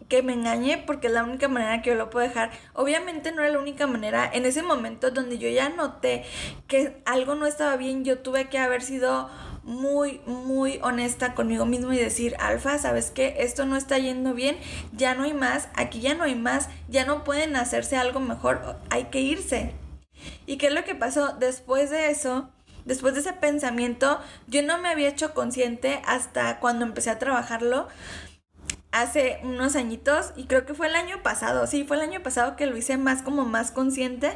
que 0.08 0.22
me 0.22 0.32
engañe 0.32 0.82
porque 0.86 1.06
es 1.06 1.12
la 1.12 1.22
única 1.22 1.46
manera 1.46 1.82
que 1.82 1.90
yo 1.90 1.96
lo 1.96 2.10
puedo 2.10 2.26
dejar. 2.26 2.50
Obviamente 2.74 3.30
no 3.32 3.42
era 3.42 3.52
la 3.52 3.60
única 3.60 3.86
manera. 3.86 4.28
En 4.32 4.44
ese 4.44 4.62
momento 4.62 5.10
donde 5.12 5.38
yo 5.38 5.48
ya 5.48 5.68
noté 5.68 6.24
que 6.66 7.00
algo 7.06 7.36
no 7.36 7.46
estaba 7.46 7.76
bien, 7.76 8.04
yo 8.04 8.18
tuve 8.18 8.48
que 8.48 8.58
haber 8.58 8.82
sido 8.82 9.30
muy, 9.62 10.20
muy 10.26 10.78
honesta 10.82 11.34
conmigo 11.34 11.66
mismo 11.66 11.92
y 11.92 11.98
decir, 11.98 12.36
Alfa, 12.38 12.78
¿sabes 12.78 13.10
qué? 13.10 13.36
Esto 13.38 13.66
no 13.66 13.76
está 13.76 13.98
yendo 13.98 14.34
bien, 14.34 14.56
ya 14.92 15.14
no 15.14 15.24
hay 15.24 15.34
más, 15.34 15.68
aquí 15.74 16.00
ya 16.00 16.14
no 16.14 16.24
hay 16.24 16.34
más, 16.34 16.68
ya 16.88 17.04
no 17.04 17.24
pueden 17.24 17.56
hacerse 17.56 17.96
algo 17.96 18.20
mejor, 18.20 18.78
hay 18.90 19.04
que 19.04 19.20
irse. 19.20 19.72
¿Y 20.46 20.56
qué 20.56 20.68
es 20.68 20.72
lo 20.72 20.84
que 20.84 20.94
pasó? 20.94 21.34
Después 21.38 21.90
de 21.90 22.10
eso, 22.10 22.50
después 22.84 23.14
de 23.14 23.20
ese 23.20 23.32
pensamiento, 23.32 24.20
yo 24.46 24.62
no 24.62 24.78
me 24.78 24.88
había 24.88 25.08
hecho 25.08 25.34
consciente 25.34 26.02
hasta 26.06 26.60
cuando 26.60 26.84
empecé 26.84 27.10
a 27.10 27.18
trabajarlo 27.18 27.88
hace 28.92 29.38
unos 29.44 29.76
añitos 29.76 30.32
y 30.36 30.46
creo 30.46 30.66
que 30.66 30.74
fue 30.74 30.88
el 30.88 30.96
año 30.96 31.22
pasado, 31.22 31.66
sí, 31.66 31.84
fue 31.84 31.96
el 31.96 32.02
año 32.02 32.22
pasado 32.22 32.56
que 32.56 32.66
lo 32.66 32.76
hice 32.76 32.96
más 32.96 33.22
como 33.22 33.44
más 33.44 33.70
consciente. 33.70 34.32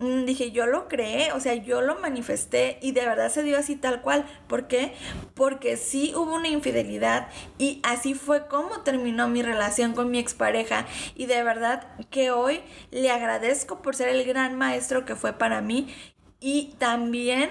Mm, 0.00 0.26
dije, 0.26 0.52
yo 0.52 0.66
lo 0.66 0.86
creé, 0.86 1.32
o 1.32 1.40
sea, 1.40 1.54
yo 1.54 1.80
lo 1.80 1.98
manifesté 1.98 2.78
y 2.80 2.92
de 2.92 3.04
verdad 3.04 3.30
se 3.30 3.42
dio 3.42 3.58
así 3.58 3.74
tal 3.74 4.00
cual. 4.00 4.24
¿Por 4.46 4.68
qué? 4.68 4.94
Porque 5.34 5.76
sí 5.76 6.12
hubo 6.14 6.34
una 6.34 6.48
infidelidad 6.48 7.28
y 7.58 7.80
así 7.82 8.14
fue 8.14 8.46
como 8.46 8.82
terminó 8.82 9.28
mi 9.28 9.42
relación 9.42 9.94
con 9.94 10.10
mi 10.10 10.18
expareja. 10.20 10.86
Y 11.16 11.26
de 11.26 11.42
verdad 11.42 11.88
que 12.10 12.30
hoy 12.30 12.60
le 12.92 13.10
agradezco 13.10 13.82
por 13.82 13.96
ser 13.96 14.08
el 14.08 14.24
gran 14.24 14.56
maestro 14.56 15.04
que 15.04 15.16
fue 15.16 15.32
para 15.32 15.60
mí 15.62 15.92
y 16.40 16.74
también 16.78 17.50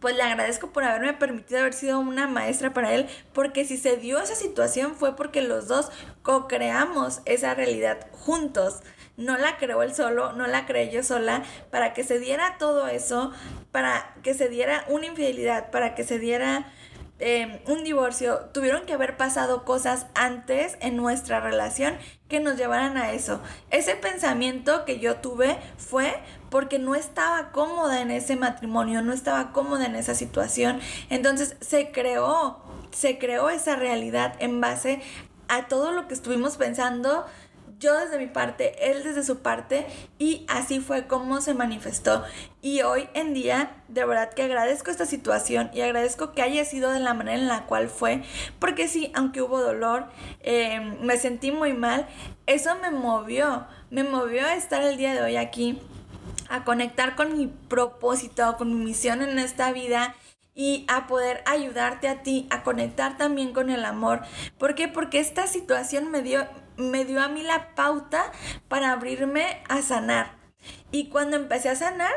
pues 0.00 0.14
le 0.16 0.22
agradezco 0.22 0.70
por 0.70 0.84
haberme 0.84 1.14
permitido 1.14 1.60
haber 1.60 1.72
sido 1.72 1.98
una 1.98 2.28
maestra 2.28 2.72
para 2.72 2.94
él, 2.94 3.08
porque 3.32 3.64
si 3.64 3.76
se 3.76 3.96
dio 3.96 4.20
esa 4.20 4.36
situación 4.36 4.94
fue 4.94 5.16
porque 5.16 5.42
los 5.42 5.66
dos 5.66 5.90
co-creamos 6.22 7.20
esa 7.24 7.54
realidad 7.54 8.06
juntos. 8.12 8.80
No 9.18 9.36
la 9.36 9.58
creó 9.58 9.82
él 9.82 9.94
solo, 9.94 10.32
no 10.32 10.46
la 10.46 10.64
creé 10.64 10.90
yo 10.90 11.02
sola, 11.02 11.42
para 11.70 11.92
que 11.92 12.04
se 12.04 12.18
diera 12.18 12.56
todo 12.58 12.88
eso, 12.88 13.32
para 13.70 14.14
que 14.22 14.32
se 14.32 14.48
diera 14.48 14.86
una 14.88 15.04
infidelidad, 15.04 15.70
para 15.70 15.94
que 15.94 16.04
se 16.04 16.18
diera 16.18 16.72
Em, 17.20 17.58
un 17.66 17.82
divorcio, 17.82 18.48
tuvieron 18.52 18.86
que 18.86 18.92
haber 18.92 19.16
pasado 19.16 19.64
cosas 19.64 20.06
antes 20.14 20.78
en 20.80 20.96
nuestra 20.96 21.40
relación 21.40 21.96
que 22.28 22.38
nos 22.38 22.56
llevaran 22.56 22.96
a 22.96 23.10
eso. 23.10 23.40
Ese 23.70 23.96
pensamiento 23.96 24.84
que 24.84 25.00
yo 25.00 25.16
tuve 25.16 25.58
fue 25.78 26.14
porque 26.48 26.78
no 26.78 26.94
estaba 26.94 27.50
cómoda 27.50 28.00
en 28.02 28.12
ese 28.12 28.36
matrimonio, 28.36 29.02
no 29.02 29.12
estaba 29.12 29.50
cómoda 29.52 29.86
en 29.86 29.96
esa 29.96 30.14
situación. 30.14 30.78
Entonces 31.10 31.56
se 31.60 31.90
creó, 31.90 32.62
se 32.92 33.18
creó 33.18 33.50
esa 33.50 33.74
realidad 33.74 34.34
en 34.38 34.60
base 34.60 35.02
a 35.48 35.66
todo 35.66 35.90
lo 35.90 36.06
que 36.06 36.14
estuvimos 36.14 36.56
pensando 36.56 37.26
yo 37.78 37.96
desde 37.96 38.18
mi 38.18 38.26
parte, 38.26 38.90
él 38.90 39.04
desde 39.04 39.22
su 39.22 39.38
parte 39.38 39.86
y 40.18 40.44
así 40.48 40.80
fue 40.80 41.06
como 41.06 41.40
se 41.40 41.54
manifestó. 41.54 42.24
Y 42.60 42.82
hoy 42.82 43.08
en 43.14 43.34
día, 43.34 43.82
de 43.88 44.04
verdad 44.04 44.32
que 44.34 44.42
agradezco 44.42 44.90
esta 44.90 45.06
situación 45.06 45.70
y 45.72 45.82
agradezco 45.82 46.32
que 46.32 46.42
haya 46.42 46.64
sido 46.64 46.90
de 46.90 47.00
la 47.00 47.14
manera 47.14 47.38
en 47.38 47.48
la 47.48 47.66
cual 47.66 47.88
fue, 47.88 48.22
porque 48.58 48.88
sí, 48.88 49.12
aunque 49.14 49.42
hubo 49.42 49.60
dolor, 49.60 50.06
em, 50.40 51.00
me 51.02 51.18
sentí 51.18 51.52
muy 51.52 51.72
mal, 51.72 52.08
eso 52.46 52.74
me 52.80 52.90
movió, 52.90 53.66
me 53.90 54.02
movió 54.02 54.44
a 54.46 54.54
estar 54.54 54.82
el 54.82 54.96
día 54.96 55.14
de 55.14 55.22
hoy 55.22 55.36
aquí, 55.36 55.80
a 56.48 56.64
conectar 56.64 57.14
con 57.14 57.36
mi 57.36 57.46
propósito, 57.46 58.56
con 58.56 58.76
mi 58.76 58.84
misión 58.84 59.22
en 59.22 59.38
esta 59.38 59.72
vida 59.72 60.14
y 60.54 60.84
a 60.88 61.06
poder 61.06 61.42
ayudarte 61.46 62.08
a 62.08 62.22
ti 62.24 62.48
a 62.50 62.64
conectar 62.64 63.16
también 63.16 63.52
con 63.52 63.70
el 63.70 63.84
amor. 63.84 64.22
¿Por 64.58 64.74
qué? 64.74 64.88
Porque 64.88 65.20
esta 65.20 65.46
situación 65.46 66.10
me 66.10 66.22
dio 66.22 66.48
me 66.78 67.04
dio 67.04 67.20
a 67.20 67.28
mí 67.28 67.42
la 67.42 67.74
pauta 67.74 68.32
para 68.68 68.92
abrirme 68.92 69.62
a 69.68 69.82
sanar. 69.82 70.38
Y 70.90 71.08
cuando 71.08 71.36
empecé 71.36 71.68
a 71.68 71.76
sanar, 71.76 72.12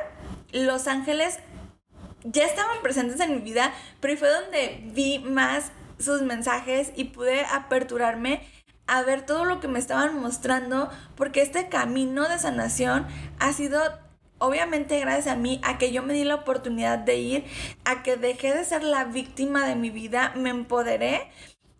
los 0.53 0.87
ángeles 0.87 1.39
ya 2.23 2.45
estaban 2.45 2.81
presentes 2.81 3.19
en 3.19 3.35
mi 3.35 3.41
vida, 3.41 3.73
pero 3.99 4.17
fue 4.17 4.29
donde 4.29 4.81
vi 4.93 5.19
más 5.19 5.71
sus 5.99 6.21
mensajes 6.21 6.91
y 6.95 7.05
pude 7.05 7.45
aperturarme 7.45 8.41
a 8.87 9.03
ver 9.03 9.25
todo 9.25 9.45
lo 9.45 9.59
que 9.59 9.67
me 9.67 9.79
estaban 9.79 10.19
mostrando, 10.19 10.89
porque 11.15 11.41
este 11.41 11.69
camino 11.69 12.27
de 12.27 12.39
sanación 12.39 13.07
ha 13.39 13.53
sido 13.53 13.81
obviamente 14.37 14.99
gracias 14.99 15.27
a 15.27 15.37
mí, 15.37 15.61
a 15.63 15.77
que 15.77 15.91
yo 15.91 16.01
me 16.03 16.13
di 16.13 16.23
la 16.23 16.35
oportunidad 16.35 16.97
de 16.97 17.17
ir, 17.17 17.45
a 17.85 18.01
que 18.03 18.17
dejé 18.17 18.53
de 18.53 18.65
ser 18.65 18.83
la 18.83 19.05
víctima 19.05 19.65
de 19.67 19.75
mi 19.75 19.91
vida, 19.91 20.33
me 20.35 20.49
empoderé 20.49 21.31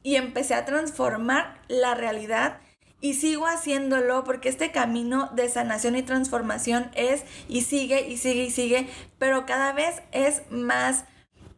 y 0.03 0.15
empecé 0.15 0.53
a 0.53 0.63
transformar 0.63 1.59
la 1.67 1.95
realidad 1.95 2.59
y 3.01 3.15
sigo 3.15 3.48
haciéndolo 3.48 4.24
porque 4.24 4.50
este 4.50 4.72
camino 4.72 5.29
de 5.36 5.50
sanación 5.50 5.96
y 5.96 6.03
transformación 6.03 6.91
es 6.96 7.24
y 7.50 7.62
sigue 7.62 8.08
y 8.08 8.17
sigue 8.17 8.46
y 8.46 8.51
sigue, 8.51 8.88
pero 9.17 9.46
cada 9.46 9.74
vez 9.74 10.01
es 10.12 10.43
más 10.50 11.05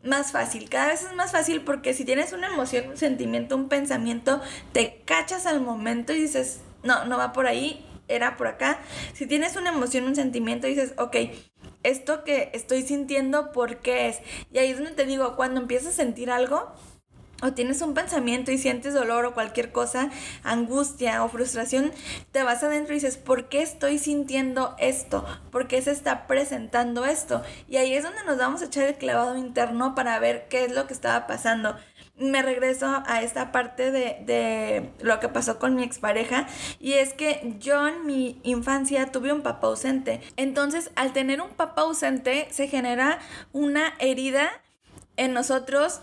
más 0.04 0.34
fácil, 0.34 0.70
cada 0.70 0.88
vez 0.88 1.04
es 1.04 1.14
más 1.14 1.32
fácil 1.32 1.62
porque 1.62 1.94
si 1.94 2.04
tienes 2.04 2.34
una 2.34 2.48
emoción, 2.48 2.90
un 2.90 2.98
sentimiento, 2.98 3.56
un 3.56 3.70
pensamiento, 3.70 4.42
te 4.74 5.02
cachas 5.06 5.46
al 5.46 5.62
momento 5.62 6.12
y 6.12 6.20
dices, 6.20 6.60
no, 6.84 7.06
no 7.06 7.18
va 7.18 7.32
por 7.32 7.48
ahí, 7.48 7.86
era 8.10 8.36
por 8.36 8.48
acá. 8.48 8.80
Si 9.14 9.26
tienes 9.26 9.56
una 9.56 9.70
emoción, 9.70 10.04
un 10.04 10.16
sentimiento, 10.16 10.68
dices, 10.68 10.94
ok, 10.98 11.16
esto 11.84 12.24
que 12.24 12.50
estoy 12.54 12.82
sintiendo, 12.82 13.52
¿por 13.52 13.78
qué 13.78 14.10
es? 14.10 14.20
Y 14.52 14.58
ahí 14.58 14.72
es 14.72 14.78
donde 14.78 14.92
te 14.92 15.06
digo, 15.06 15.36
cuando 15.36 15.62
empiezas 15.62 15.94
a 15.94 15.96
sentir 15.96 16.30
algo, 16.30 16.74
o 17.42 17.52
tienes 17.54 17.82
un 17.82 17.94
pensamiento 17.94 18.52
y 18.52 18.58
sientes 18.58 18.94
dolor 18.94 19.26
o 19.26 19.34
cualquier 19.34 19.72
cosa, 19.72 20.10
angustia 20.44 21.24
o 21.24 21.30
frustración, 21.30 21.92
te 22.32 22.44
vas 22.44 22.64
adentro 22.64 22.94
y 22.94 22.98
dices, 22.98 23.18
¿por 23.18 23.50
qué 23.50 23.62
estoy 23.62 24.00
sintiendo 24.00 24.76
esto? 24.80 25.26
¿Por 25.52 25.68
qué 25.68 25.82
se 25.82 25.92
está 25.92 26.26
presentando 26.26 27.06
esto? 27.06 27.44
Y 27.68 27.78
ahí 27.78 27.94
es 27.94 28.04
donde 28.04 28.24
nos 28.26 28.38
vamos 28.38 28.62
a 28.62 28.66
echar 28.66 28.86
el 28.86 28.96
clavado 28.96 29.38
interno 29.38 29.94
para 29.94 30.18
ver 30.20 30.48
qué 30.50 30.64
es 30.66 30.72
lo 30.74 30.88
que 30.88 30.94
estaba 30.94 31.28
pasando. 31.28 31.76
Me 32.16 32.44
regreso 32.44 33.04
a 33.08 33.24
esta 33.24 33.52
parte 33.52 33.92
de, 33.92 34.22
de 34.26 34.92
lo 35.02 35.20
que 35.20 35.28
pasó 35.28 35.58
con 35.60 35.76
mi 35.76 35.84
expareja 35.84 36.48
y 36.80 36.94
es 36.94 37.14
que 37.14 37.56
yo 37.60 37.88
en 37.88 38.06
mi 38.06 38.40
infancia 38.44 39.12
tuve 39.12 39.34
un 39.34 39.42
papá 39.42 39.68
ausente. 39.68 40.22
Entonces, 40.38 40.92
al 40.96 41.12
tener 41.12 41.42
un 41.42 41.50
papá 41.50 41.82
ausente, 41.82 42.48
se 42.52 42.68
genera 42.68 43.20
una 43.52 43.96
herida 44.00 44.50
en 45.18 45.34
nosotros 45.34 46.02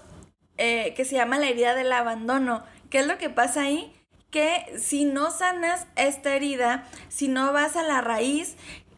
eh, 0.63 0.93
que 0.95 1.07
se 1.07 1.17
llama 1.17 1.39
la 1.39 1.49
herida 1.49 1.75
del 1.75 1.91
abandono. 1.91 2.63
¿Qué 2.91 2.99
es 2.99 3.07
lo 3.07 3.17
que 3.17 3.31
pasa 3.31 3.63
ahí? 3.63 3.97
Que 4.31 4.67
si 4.79 5.07
no 5.07 5.31
sanas 5.31 5.87
esta 5.97 6.37
herida, 6.37 6.87
si 7.09 7.29
no 7.29 7.51
vas 7.55 7.77
a 7.77 7.83
la 7.83 8.03
raíz, 8.03 8.57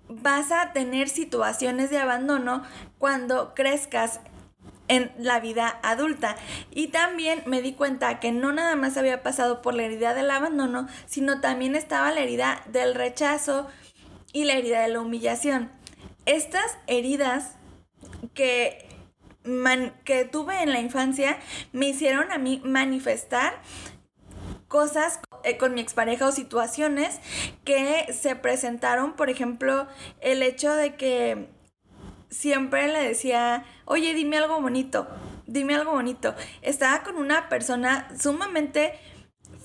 vas 0.08 0.50
a 0.50 0.72
tener 0.72 1.08
situaciones 1.08 1.88
de 1.88 1.98
abandono 1.98 2.64
cuando 2.98 3.54
crezcas 3.54 4.18
en 4.88 5.12
la 5.18 5.38
vida 5.38 5.78
adulta. 5.84 6.34
Y 6.72 6.88
también 6.88 7.44
me 7.46 7.62
di 7.62 7.74
cuenta 7.74 8.18
que 8.18 8.32
no 8.32 8.52
nada 8.52 8.74
más 8.74 8.96
había 8.96 9.22
pasado 9.22 9.62
por 9.62 9.74
la 9.74 9.84
herida 9.84 10.14
del 10.14 10.32
abandono, 10.32 10.88
sino 11.06 11.40
también 11.40 11.76
estaba 11.76 12.10
la 12.10 12.22
herida 12.22 12.64
del 12.66 12.96
rechazo 12.96 13.68
y 14.32 14.46
la 14.46 14.54
herida 14.54 14.80
de 14.80 14.88
la 14.88 14.98
humillación. 14.98 15.70
Estas 16.26 16.76
heridas 16.88 17.52
que 18.34 18.91
que 20.04 20.24
tuve 20.24 20.62
en 20.62 20.72
la 20.72 20.80
infancia 20.80 21.38
me 21.72 21.88
hicieron 21.88 22.30
a 22.32 22.38
mí 22.38 22.60
manifestar 22.64 23.60
cosas 24.68 25.20
eh, 25.44 25.58
con 25.58 25.74
mi 25.74 25.80
expareja 25.80 26.26
o 26.26 26.32
situaciones 26.32 27.20
que 27.64 28.06
se 28.12 28.36
presentaron, 28.36 29.14
por 29.14 29.28
ejemplo, 29.28 29.86
el 30.20 30.42
hecho 30.42 30.74
de 30.74 30.94
que 30.94 31.48
siempre 32.30 32.88
le 32.88 33.02
decía, 33.02 33.64
oye, 33.84 34.14
dime 34.14 34.38
algo 34.38 34.60
bonito, 34.60 35.06
dime 35.46 35.74
algo 35.74 35.92
bonito. 35.92 36.34
Estaba 36.62 37.02
con 37.02 37.16
una 37.16 37.48
persona 37.48 38.08
sumamente 38.18 38.94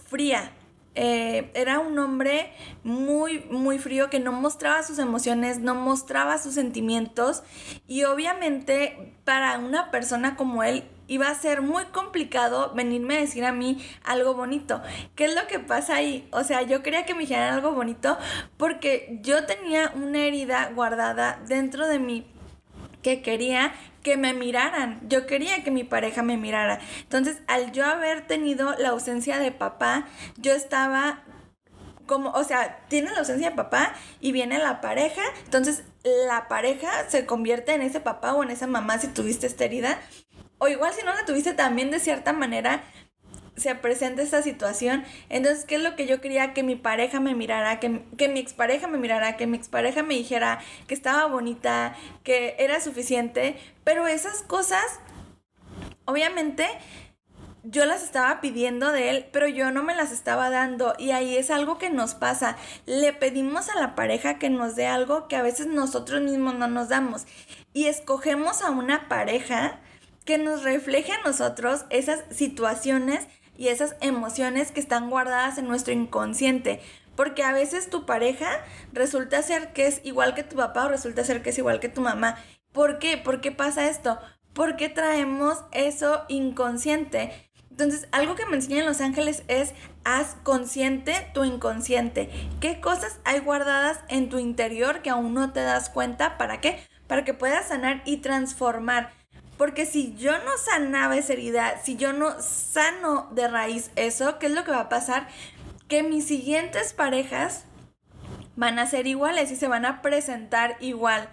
fría, 0.10 0.52
eh, 1.00 1.52
era 1.54 1.78
un 1.78 2.00
hombre 2.00 2.52
muy, 2.84 3.42
muy 3.52 3.78
frío 3.78 4.10
que 4.10 4.20
no 4.20 4.32
mostraba 4.32 4.82
sus 4.82 4.98
emociones, 4.98 5.60
no 5.60 5.76
mostraba 5.76 6.40
sus 6.40 6.56
sentimientos 6.56 7.44
y 7.88 8.06
obviamente 8.06 9.14
para 9.24 9.60
una 9.60 9.92
persona 9.92 10.36
como 10.36 10.64
él 10.64 10.86
iba 11.08 11.30
a 11.30 11.36
ser 11.36 11.62
muy 11.62 11.86
complicado 11.86 12.74
venirme 12.74 13.18
a 13.18 13.20
decir 13.20 13.46
a 13.46 13.52
mí 13.52 13.78
algo 14.04 14.34
bonito. 14.34 14.82
¿Qué 15.14 15.26
es 15.26 15.36
lo 15.36 15.46
que 15.46 15.60
pasa 15.60 15.98
ahí? 15.98 16.28
O 16.32 16.44
sea, 16.44 16.64
yo 16.64 16.82
quería 16.82 17.06
que 17.06 17.14
me 17.14 17.22
dijeran 17.22 17.54
algo 17.54 17.74
bonito 17.74 18.18
porque 18.58 19.20
yo 19.22 19.46
tenía 19.46 19.92
una 19.94 20.26
herida 20.26 20.72
guardada 20.74 21.40
dentro 21.48 21.88
de 21.88 22.00
mí 22.00 22.26
que 23.04 23.22
quería 23.22 23.72
que 24.08 24.16
me 24.16 24.34
miraran. 24.34 25.02
Yo 25.10 25.28
quería 25.28 25.66
que 25.66 25.70
mi 25.70 25.84
pareja 25.84 26.24
me 26.24 26.38
mirara. 26.38 26.80
Entonces, 27.02 27.42
al 27.46 27.74
yo 27.74 27.86
haber 27.86 28.26
tenido 28.26 28.74
la 28.78 28.90
ausencia 28.90 29.38
de 29.38 29.52
papá, 29.52 30.08
yo 30.38 30.54
estaba 30.54 31.24
como, 32.06 32.30
o 32.30 32.46
sea, 32.46 32.86
tiene 32.88 33.12
la 33.12 33.20
ausencia 33.20 33.50
de 33.50 33.56
papá 33.58 33.94
y 34.22 34.32
viene 34.32 34.60
la 34.60 34.80
pareja, 34.80 35.22
entonces 35.44 35.84
la 36.06 36.48
pareja 36.48 36.90
se 37.10 37.26
convierte 37.26 37.74
en 37.74 37.82
ese 37.82 38.00
papá 38.00 38.34
o 38.34 38.44
en 38.44 38.50
esa 38.50 38.66
mamá 38.66 38.98
si 38.98 39.08
tuviste 39.10 39.46
esta 39.46 39.66
herida. 39.66 40.00
O 40.58 40.70
igual 40.70 40.94
si 40.94 41.04
no 41.04 41.14
la 41.14 41.26
tuviste 41.26 41.52
también 41.52 41.92
de 41.92 42.00
cierta 42.00 42.32
manera 42.32 42.84
se 43.58 43.74
presenta 43.76 44.22
esta 44.22 44.42
situación. 44.42 45.04
Entonces, 45.30 45.66
¿qué 45.66 45.76
es 45.76 45.82
lo 45.82 45.96
que 45.96 46.06
yo 46.06 46.22
quería? 46.22 46.54
Que 46.54 46.64
mi 46.64 46.76
pareja 46.76 47.20
me 47.20 47.36
mirara, 47.36 47.80
que, 47.80 48.04
que 48.18 48.30
mi 48.30 48.40
expareja 48.40 48.88
me 48.88 48.98
mirara, 48.98 49.36
que 49.36 49.48
mi 49.48 49.58
expareja 49.58 50.04
me 50.04 50.14
dijera 50.14 50.60
que 50.88 50.94
estaba 50.94 51.26
bonita, 51.26 51.96
que 52.24 52.56
era 52.60 52.80
suficiente. 52.80 53.58
Pero 53.84 54.08
esas 54.08 54.44
cosas, 54.44 54.86
obviamente, 56.06 56.68
yo 57.64 57.86
las 57.86 58.04
estaba 58.04 58.40
pidiendo 58.40 58.92
de 58.92 59.10
él, 59.10 59.26
pero 59.34 59.48
yo 59.48 59.72
no 59.72 59.84
me 59.84 59.96
las 59.96 60.12
estaba 60.12 60.50
dando. 60.50 60.94
Y 61.00 61.12
ahí 61.12 61.36
es 61.36 61.50
algo 61.50 61.80
que 61.80 61.90
nos 61.90 62.14
pasa. 62.14 62.58
Le 62.86 63.12
pedimos 63.12 63.70
a 63.70 63.80
la 63.80 63.96
pareja 63.96 64.38
que 64.38 64.50
nos 64.50 64.76
dé 64.76 64.86
algo 64.86 65.28
que 65.28 65.36
a 65.36 65.42
veces 65.42 65.68
nosotros 65.68 66.22
mismos 66.22 66.56
no 66.56 66.68
nos 66.68 66.90
damos. 66.90 67.26
Y 67.74 67.88
escogemos 67.88 68.62
a 68.62 68.70
una 68.70 69.10
pareja 69.10 69.80
que 70.26 70.38
nos 70.38 70.64
refleje 70.64 71.14
a 71.14 71.22
nosotros 71.24 71.86
esas 71.90 72.24
situaciones 72.30 73.28
y 73.58 73.70
esas 73.70 73.96
emociones 74.02 74.72
que 74.72 74.80
están 74.80 75.10
guardadas 75.10 75.58
en 75.58 75.68
nuestro 75.68 75.94
inconsciente. 75.94 76.80
Porque 77.16 77.44
a 77.44 77.52
veces 77.52 77.90
tu 77.90 78.06
pareja 78.06 78.64
resulta 78.94 79.42
ser 79.42 79.74
que 79.74 79.88
es 79.88 80.02
igual 80.04 80.36
que 80.36 80.44
tu 80.44 80.56
papá 80.56 80.86
o 80.86 80.90
resulta 80.90 81.24
ser 81.24 81.42
que 81.42 81.50
es 81.50 81.58
igual 81.58 81.80
que 81.80 81.90
tu 81.90 82.02
mamá. 82.02 82.38
¿Por 82.72 83.00
qué? 83.00 83.18
¿Por 83.18 83.42
qué 83.42 83.52
pasa 83.52 83.90
esto? 83.90 84.20
Porque 84.54 84.88
traemos 84.88 85.64
eso 85.72 86.24
inconsciente. 86.28 87.48
Entonces, 87.72 88.08
algo 88.12 88.34
que 88.36 88.46
me 88.48 88.56
enseñan 88.56 88.88
Los 88.88 89.02
Ángeles 89.02 89.44
es 89.48 89.74
haz 90.04 90.36
consciente 90.42 91.30
tu 91.36 91.44
inconsciente. 91.44 92.30
¿Qué 92.60 92.80
cosas 92.82 93.20
hay 93.24 93.40
guardadas 93.40 94.00
en 94.10 94.30
tu 94.30 94.40
interior 94.40 95.04
que 95.04 95.12
aún 95.12 95.36
no 95.36 95.54
te 95.54 95.60
das 95.60 95.90
cuenta? 95.90 96.40
¿Para 96.40 96.60
qué? 96.60 96.80
Para 97.06 97.24
que 97.24 97.36
puedas 97.36 97.68
sanar 97.68 98.02
y 98.06 98.18
transformar. 98.18 99.12
Porque 99.58 99.86
si 99.86 100.16
yo 100.16 100.32
no 100.32 100.52
sanaba 100.64 101.18
esa 101.18 101.34
herida, 101.34 101.82
si 101.84 101.96
yo 101.96 102.14
no 102.14 102.42
sano 102.42 103.28
de 103.32 103.48
raíz 103.48 103.92
eso, 103.96 104.38
¿qué 104.40 104.48
es 104.48 104.52
lo 104.52 104.64
que 104.64 104.72
va 104.72 104.82
a 104.82 104.90
pasar? 104.90 105.28
Que 105.88 106.04
mis 106.04 106.28
siguientes 106.28 106.94
parejas 106.94 107.64
van 108.56 108.80
a 108.80 108.86
ser 108.86 109.08
iguales 109.08 109.52
y 109.52 109.56
se 109.56 109.68
van 109.68 109.86
a 109.86 110.02
presentar 110.02 110.78
igual. 110.80 111.30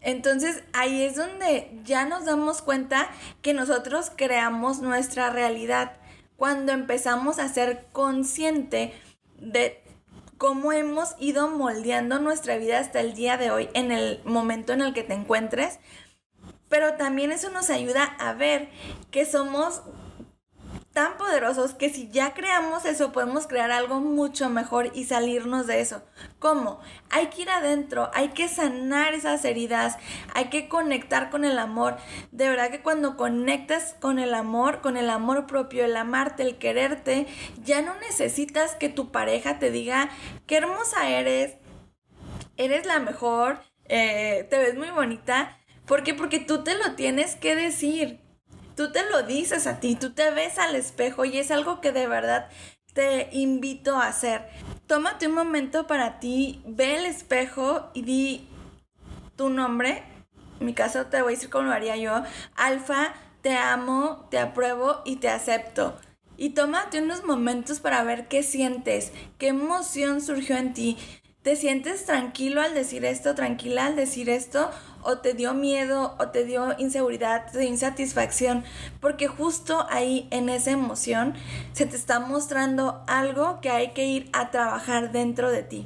Entonces 0.00 0.64
ahí 0.72 1.02
es 1.02 1.16
donde 1.16 1.70
ya 1.84 2.04
nos 2.04 2.24
damos 2.24 2.62
cuenta 2.62 3.08
que 3.40 3.54
nosotros 3.54 4.10
creamos 4.14 4.80
nuestra 4.80 5.30
realidad. 5.30 5.96
Cuando 6.36 6.72
empezamos 6.72 7.38
a 7.38 7.48
ser 7.48 7.86
consciente 7.92 8.92
de 9.38 9.82
cómo 10.38 10.72
hemos 10.72 11.14
ido 11.20 11.48
moldeando 11.48 12.18
nuestra 12.18 12.56
vida 12.56 12.80
hasta 12.80 13.00
el 13.00 13.14
día 13.14 13.36
de 13.36 13.52
hoy, 13.52 13.68
en 13.74 13.92
el 13.92 14.20
momento 14.24 14.72
en 14.72 14.80
el 14.80 14.92
que 14.92 15.04
te 15.04 15.14
encuentres, 15.14 15.78
pero 16.72 16.94
también 16.94 17.32
eso 17.32 17.50
nos 17.50 17.68
ayuda 17.68 18.02
a 18.18 18.32
ver 18.32 18.70
que 19.10 19.26
somos 19.26 19.82
tan 20.94 21.18
poderosos 21.18 21.74
que 21.74 21.90
si 21.90 22.08
ya 22.08 22.32
creamos 22.32 22.86
eso, 22.86 23.12
podemos 23.12 23.46
crear 23.46 23.70
algo 23.70 24.00
mucho 24.00 24.48
mejor 24.48 24.90
y 24.94 25.04
salirnos 25.04 25.66
de 25.66 25.82
eso. 25.82 26.02
¿Cómo? 26.38 26.80
Hay 27.10 27.26
que 27.26 27.42
ir 27.42 27.50
adentro, 27.50 28.10
hay 28.14 28.28
que 28.28 28.48
sanar 28.48 29.12
esas 29.12 29.44
heridas, 29.44 29.98
hay 30.32 30.46
que 30.46 30.70
conectar 30.70 31.28
con 31.28 31.44
el 31.44 31.58
amor. 31.58 31.98
De 32.30 32.48
verdad 32.48 32.70
que 32.70 32.80
cuando 32.80 33.18
conectas 33.18 33.94
con 34.00 34.18
el 34.18 34.32
amor, 34.32 34.80
con 34.80 34.96
el 34.96 35.10
amor 35.10 35.46
propio, 35.46 35.84
el 35.84 35.94
amarte, 35.94 36.42
el 36.42 36.56
quererte, 36.56 37.26
ya 37.62 37.82
no 37.82 37.94
necesitas 37.96 38.76
que 38.76 38.88
tu 38.88 39.12
pareja 39.12 39.58
te 39.58 39.70
diga, 39.70 40.08
qué 40.46 40.56
hermosa 40.56 41.10
eres, 41.10 41.58
eres 42.56 42.86
la 42.86 42.98
mejor, 42.98 43.58
eh, 43.90 44.46
te 44.48 44.56
ves 44.56 44.74
muy 44.74 44.88
bonita. 44.88 45.58
¿Por 45.86 46.02
qué? 46.02 46.14
Porque 46.14 46.38
tú 46.38 46.64
te 46.64 46.74
lo 46.76 46.94
tienes 46.94 47.36
que 47.36 47.54
decir 47.56 48.20
tú 48.74 48.90
te 48.92 49.08
lo 49.10 49.22
dices 49.22 49.66
a 49.66 49.80
ti, 49.80 49.96
tú 49.96 50.12
te 50.12 50.30
ves 50.30 50.58
al 50.58 50.74
espejo 50.74 51.24
y 51.24 51.38
es 51.38 51.50
algo 51.50 51.80
que 51.80 51.92
de 51.92 52.06
verdad 52.06 52.48
te 52.94 53.28
invito 53.32 53.96
a 53.96 54.08
hacer. 54.08 54.48
Tómate 54.86 55.26
un 55.26 55.34
momento 55.34 55.86
para 55.86 56.20
ti, 56.20 56.62
ve 56.66 56.96
el 56.96 57.06
espejo 57.06 57.90
y 57.94 58.02
di 58.02 58.48
tu 59.36 59.48
nombre. 59.48 60.02
En 60.60 60.66
mi 60.66 60.74
caso 60.74 61.06
te 61.06 61.22
voy 61.22 61.32
a 61.32 61.36
decir 61.36 61.50
cómo 61.50 61.64
lo 61.64 61.72
haría 61.72 61.96
yo. 61.96 62.22
Alfa, 62.54 63.14
te 63.40 63.56
amo, 63.56 64.26
te 64.30 64.38
apruebo 64.38 65.00
y 65.04 65.16
te 65.16 65.28
acepto. 65.28 65.98
Y 66.36 66.50
tómate 66.50 67.00
unos 67.00 67.24
momentos 67.24 67.80
para 67.80 68.02
ver 68.04 68.28
qué 68.28 68.42
sientes, 68.42 69.12
qué 69.38 69.48
emoción 69.48 70.20
surgió 70.20 70.56
en 70.56 70.74
ti. 70.74 70.98
¿Te 71.42 71.56
sientes 71.56 72.04
tranquilo 72.04 72.60
al 72.60 72.72
decir 72.72 73.04
esto, 73.04 73.34
tranquila 73.34 73.86
al 73.86 73.96
decir 73.96 74.30
esto? 74.30 74.70
¿O 75.02 75.18
te 75.18 75.34
dio 75.34 75.54
miedo, 75.54 76.14
o 76.20 76.28
te 76.28 76.44
dio 76.44 76.78
inseguridad, 76.78 77.50
te 77.50 77.58
dio 77.58 77.68
insatisfacción? 77.68 78.62
Porque 79.00 79.26
justo 79.26 79.84
ahí 79.90 80.28
en 80.30 80.48
esa 80.48 80.70
emoción 80.70 81.34
se 81.72 81.84
te 81.84 81.96
está 81.96 82.20
mostrando 82.20 83.02
algo 83.08 83.60
que 83.60 83.70
hay 83.70 83.90
que 83.90 84.06
ir 84.06 84.30
a 84.32 84.52
trabajar 84.52 85.10
dentro 85.10 85.50
de 85.50 85.64
ti. 85.64 85.84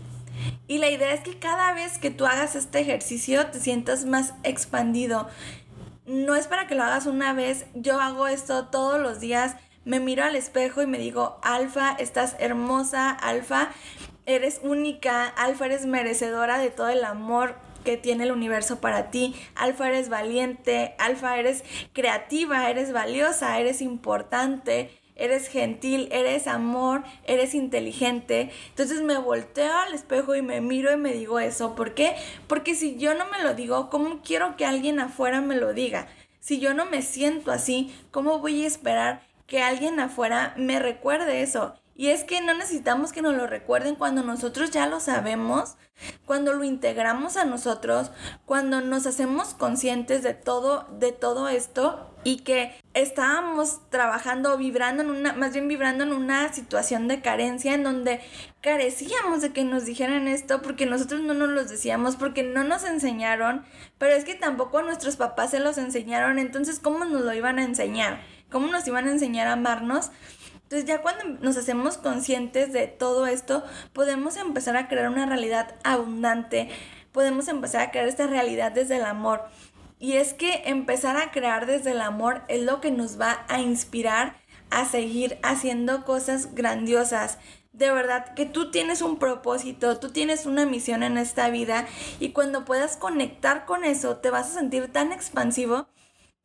Y 0.69 0.77
la 0.77 0.91
idea 0.91 1.15
es 1.15 1.21
que 1.21 1.39
cada 1.39 1.73
vez 1.73 1.97
que 1.97 2.11
tú 2.11 2.27
hagas 2.27 2.55
este 2.55 2.81
ejercicio 2.81 3.47
te 3.47 3.59
sientas 3.59 4.05
más 4.05 4.35
expandido. 4.43 5.27
No 6.05 6.35
es 6.35 6.49
para 6.49 6.67
que 6.67 6.75
lo 6.75 6.83
hagas 6.83 7.07
una 7.07 7.33
vez, 7.33 7.65
yo 7.73 7.99
hago 7.99 8.27
esto 8.27 8.67
todos 8.67 9.01
los 9.01 9.21
días 9.21 9.57
me 9.87 10.01
miro 10.01 10.25
al 10.25 10.35
espejo 10.35 10.83
y 10.83 10.87
me 10.87 10.99
digo, 10.99 11.39
Alfa, 11.43 11.93
estás 11.93 12.35
hermosa, 12.41 13.09
Alfa, 13.11 13.71
eres 14.27 14.61
única, 14.63 15.27
Alfa, 15.27 15.67
eres 15.67 15.87
merecedora 15.87 16.59
de 16.59 16.71
todo 16.71 16.89
el 16.89 17.05
amor 17.05 17.55
que 17.85 17.97
tiene 17.97 18.25
el 18.25 18.33
universo 18.33 18.81
para 18.81 19.11
ti. 19.11 19.35
Alfa, 19.55 19.89
eres 19.89 20.09
valiente, 20.09 20.95
Alfa, 20.99 21.39
eres 21.39 21.65
creativa, 21.93 22.69
eres 22.69 22.93
valiosa, 22.93 23.59
eres 23.61 23.81
importante, 23.81 24.91
eres 25.15 25.49
gentil, 25.49 26.09
eres 26.11 26.49
amor, 26.49 27.05
eres 27.25 27.55
inteligente. 27.55 28.51
Entonces 28.69 29.03
me 29.03 29.17
volteo 29.17 29.73
al 29.73 29.95
espejo 29.95 30.35
y 30.35 30.43
me 30.43 30.61
miro 30.61 30.93
y 30.93 30.97
me 30.97 31.13
digo 31.13 31.39
eso. 31.39 31.77
¿Por 31.77 31.95
qué? 31.95 32.17
Porque 32.49 32.75
si 32.75 32.97
yo 32.97 33.15
no 33.15 33.27
me 33.27 33.43
lo 33.43 33.55
digo, 33.55 33.89
¿cómo 33.89 34.21
quiero 34.23 34.57
que 34.57 34.67
alguien 34.67 34.99
afuera 34.99 35.41
me 35.41 35.57
lo 35.57 35.73
diga? 35.73 36.09
Si 36.41 36.59
yo 36.61 36.75
no 36.75 36.85
me 36.85 37.03
siento 37.03 37.51
así, 37.51 37.95
¿cómo 38.11 38.41
voy 38.41 38.65
a 38.65 38.67
esperar 38.67 39.23
que 39.47 39.63
alguien 39.63 39.99
afuera 40.01 40.55
me 40.57 40.81
recuerde 40.81 41.43
eso? 41.43 41.75
Y 41.97 42.09
es 42.09 42.25
que 42.25 42.43
no 42.43 42.53
necesitamos 42.53 43.13
que 43.13 43.23
nos 43.23 43.35
lo 43.35 43.47
recuerden 43.47 43.95
cuando 43.95 44.23
nosotros 44.23 44.71
ya 44.71 44.87
lo 44.87 45.01
sabemos, 45.01 45.77
cuando 46.27 46.53
lo 46.53 46.63
integramos 46.63 47.39
a 47.39 47.47
nosotros, 47.47 48.11
cuando 48.45 48.83
nos 48.83 49.07
hacemos 49.07 49.55
conscientes 49.55 50.23
de 50.23 50.35
todo, 50.35 50.87
de 50.99 51.13
todo 51.13 51.49
esto 51.49 52.13
y 52.23 52.39
que 52.39 52.75
estábamos 52.93 53.89
trabajando, 53.89 54.59
vibrando 54.59 55.05
en 55.05 55.11
una, 55.11 55.33
más 55.33 55.55
bien 55.55 55.69
vibrando 55.69 56.05
en 56.05 56.13
una 56.13 56.53
situación 56.53 57.09
de 57.09 57.23
carencia 57.23 57.73
en 57.73 57.85
donde 57.85 58.21
carecíamos 58.61 59.41
de 59.41 59.53
que 59.53 59.65
nos 59.65 59.87
dijeran 59.87 60.29
esto 60.29 60.61
porque 60.61 60.85
nosotros 60.85 61.23
no 61.23 61.33
nos 61.33 61.49
los 61.49 61.71
decíamos, 61.71 62.17
porque 62.17 62.43
no 62.43 62.63
nos 62.63 62.85
enseñaron, 62.85 63.65
pero 63.97 64.15
es 64.15 64.25
que 64.25 64.35
tampoco 64.35 64.83
nuestros 64.83 65.17
papás 65.17 65.53
se 65.53 65.61
los 65.61 65.79
enseñaron, 65.79 66.39
entonces 66.39 66.79
¿cómo 66.79 67.07
nos 67.07 67.23
lo 67.23 67.33
iban 67.33 67.59
a 67.59 67.65
enseñar? 67.65 68.21
¿Cómo 68.51 68.69
nos 68.69 68.87
iban 68.87 69.09
a 69.09 69.13
enseñar 69.13 69.47
a 69.47 69.55
amarnos? 69.55 70.11
Entonces 70.67 70.89
ya 70.89 71.01
cuando 71.01 71.25
nos 71.41 71.57
hacemos 71.57 71.97
conscientes 71.97 72.73
de 72.73 72.89
todo 72.89 73.29
esto, 73.29 73.63
podemos 73.93 74.37
empezar 74.37 74.77
a 74.77 74.89
crear 74.89 75.09
una 75.09 75.25
realidad 75.25 75.77
abundante, 75.85 76.71
podemos 77.13 77.47
empezar 77.47 77.83
a 77.83 77.91
crear 77.93 78.09
esta 78.09 78.27
realidad 78.27 78.73
desde 78.73 78.97
el 78.97 79.05
amor. 79.05 79.45
Y 80.01 80.15
es 80.15 80.35
que 80.35 80.63
empezar 80.67 81.19
a 81.19 81.31
crear 81.31 81.67
desde 81.67 81.93
el 81.93 82.01
amor 82.01 82.43
es 82.49 82.63
lo 82.63 82.81
que 82.81 82.91
nos 82.91 83.21
va 83.21 83.47
a 83.47 83.61
inspirar 83.61 84.35
a 84.71 84.87
seguir 84.87 85.39
haciendo 85.45 86.05
cosas 86.05 86.53
grandiosas. 86.57 87.39
De 87.73 87.93
verdad 87.93 88.35
que 88.35 88.45
tú 88.45 88.73
tienes 88.73 89.03
un 89.03 89.21
propósito, 89.21 90.01
tú 90.01 90.11
tienes 90.11 90.47
una 90.47 90.67
misión 90.67 91.05
en 91.05 91.17
esta 91.17 91.49
vida 91.49 91.87
y 92.19 92.31
cuando 92.31 92.65
puedas 92.65 92.97
conectar 92.97 93.67
con 93.67 93.85
eso 93.85 94.17
te 94.17 94.31
vas 94.31 94.51
a 94.51 94.55
sentir 94.55 94.93
tan 94.93 95.13
expansivo 95.13 95.87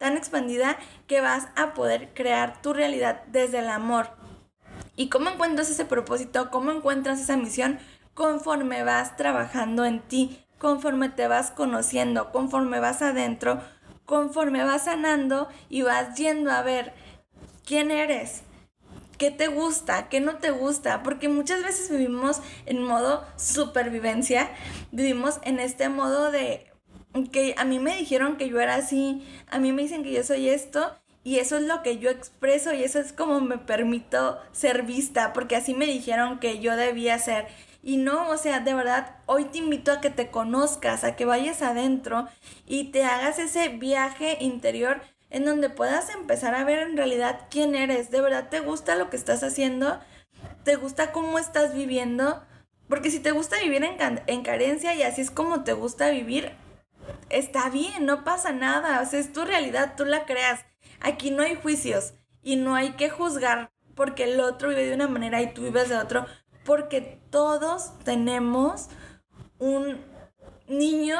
tan 0.01 0.17
expandida 0.17 0.77
que 1.05 1.21
vas 1.21 1.49
a 1.55 1.75
poder 1.75 2.09
crear 2.15 2.59
tu 2.63 2.73
realidad 2.73 3.21
desde 3.27 3.59
el 3.59 3.69
amor. 3.69 4.09
¿Y 4.95 5.09
cómo 5.09 5.29
encuentras 5.29 5.69
ese 5.69 5.85
propósito? 5.85 6.49
¿Cómo 6.49 6.71
encuentras 6.71 7.21
esa 7.21 7.37
misión? 7.37 7.77
Conforme 8.15 8.83
vas 8.83 9.15
trabajando 9.15 9.85
en 9.85 10.01
ti, 10.01 10.43
conforme 10.57 11.09
te 11.09 11.27
vas 11.27 11.51
conociendo, 11.51 12.31
conforme 12.31 12.79
vas 12.79 13.03
adentro, 13.03 13.61
conforme 14.07 14.63
vas 14.63 14.85
sanando 14.85 15.47
y 15.69 15.83
vas 15.83 16.15
yendo 16.15 16.51
a 16.51 16.63
ver 16.63 16.93
quién 17.63 17.91
eres, 17.91 18.41
qué 19.19 19.29
te 19.29 19.49
gusta, 19.49 20.09
qué 20.09 20.19
no 20.19 20.37
te 20.37 20.49
gusta, 20.49 21.03
porque 21.03 21.29
muchas 21.29 21.61
veces 21.61 21.91
vivimos 21.91 22.41
en 22.65 22.81
modo 22.81 23.23
supervivencia, 23.37 24.49
vivimos 24.91 25.39
en 25.43 25.59
este 25.59 25.89
modo 25.89 26.31
de 26.31 26.70
que 27.31 27.55
a 27.57 27.65
mí 27.65 27.79
me 27.79 27.97
dijeron 27.97 28.37
que 28.37 28.49
yo 28.49 28.59
era 28.59 28.75
así, 28.75 29.25
a 29.49 29.59
mí 29.59 29.71
me 29.71 29.83
dicen 29.83 30.03
que 30.03 30.13
yo 30.13 30.23
soy 30.23 30.49
esto 30.49 30.95
y 31.23 31.37
eso 31.37 31.57
es 31.57 31.63
lo 31.63 31.83
que 31.83 31.99
yo 31.99 32.09
expreso 32.09 32.73
y 32.73 32.83
eso 32.83 32.99
es 32.99 33.13
como 33.13 33.41
me 33.41 33.57
permito 33.57 34.39
ser 34.51 34.83
vista, 34.83 35.33
porque 35.33 35.55
así 35.55 35.73
me 35.73 35.85
dijeron 35.85 36.39
que 36.39 36.59
yo 36.59 36.75
debía 36.75 37.19
ser. 37.19 37.47
Y 37.83 37.97
no, 37.97 38.29
o 38.29 38.37
sea, 38.37 38.59
de 38.59 38.73
verdad, 38.73 39.15
hoy 39.25 39.45
te 39.45 39.57
invito 39.57 39.91
a 39.91 40.01
que 40.01 40.09
te 40.09 40.29
conozcas, 40.29 41.03
a 41.03 41.15
que 41.15 41.25
vayas 41.25 41.61
adentro 41.61 42.27
y 42.67 42.85
te 42.85 43.03
hagas 43.03 43.39
ese 43.39 43.69
viaje 43.69 44.37
interior 44.39 45.01
en 45.31 45.45
donde 45.45 45.69
puedas 45.69 46.09
empezar 46.09 46.53
a 46.53 46.63
ver 46.63 46.79
en 46.79 46.97
realidad 46.97 47.47
quién 47.49 47.75
eres. 47.75 48.11
¿De 48.11 48.21
verdad 48.21 48.49
te 48.49 48.59
gusta 48.59 48.95
lo 48.95 49.09
que 49.09 49.17
estás 49.17 49.43
haciendo? 49.43 49.99
¿Te 50.63 50.75
gusta 50.75 51.11
cómo 51.11 51.39
estás 51.39 51.73
viviendo? 51.73 52.43
Porque 52.87 53.09
si 53.09 53.19
te 53.19 53.31
gusta 53.31 53.57
vivir 53.59 53.83
en, 53.83 54.21
en 54.27 54.43
carencia 54.43 54.93
y 54.93 55.03
así 55.03 55.21
es 55.21 55.31
como 55.31 55.63
te 55.63 55.73
gusta 55.73 56.09
vivir, 56.11 56.51
está 57.29 57.69
bien, 57.69 58.05
no 58.05 58.23
pasa 58.23 58.51
nada. 58.51 59.01
O 59.01 59.05
sea, 59.05 59.19
es 59.19 59.33
tu 59.33 59.45
realidad, 59.45 59.95
tú 59.97 60.05
la 60.05 60.25
creas. 60.25 60.65
Aquí 60.99 61.31
no 61.31 61.43
hay 61.43 61.55
juicios 61.55 62.13
y 62.43 62.55
no 62.55 62.75
hay 62.75 62.91
que 62.91 63.09
juzgar 63.09 63.71
porque 63.95 64.23
el 64.23 64.39
otro 64.39 64.69
vive 64.69 64.85
de 64.85 64.95
una 64.95 65.07
manera 65.07 65.41
y 65.41 65.53
tú 65.53 65.63
vives 65.63 65.89
de 65.89 65.97
otro, 65.97 66.25
porque 66.65 67.21
todos 67.29 67.97
tenemos 67.99 68.87
un 69.59 69.99
niño 70.67 71.19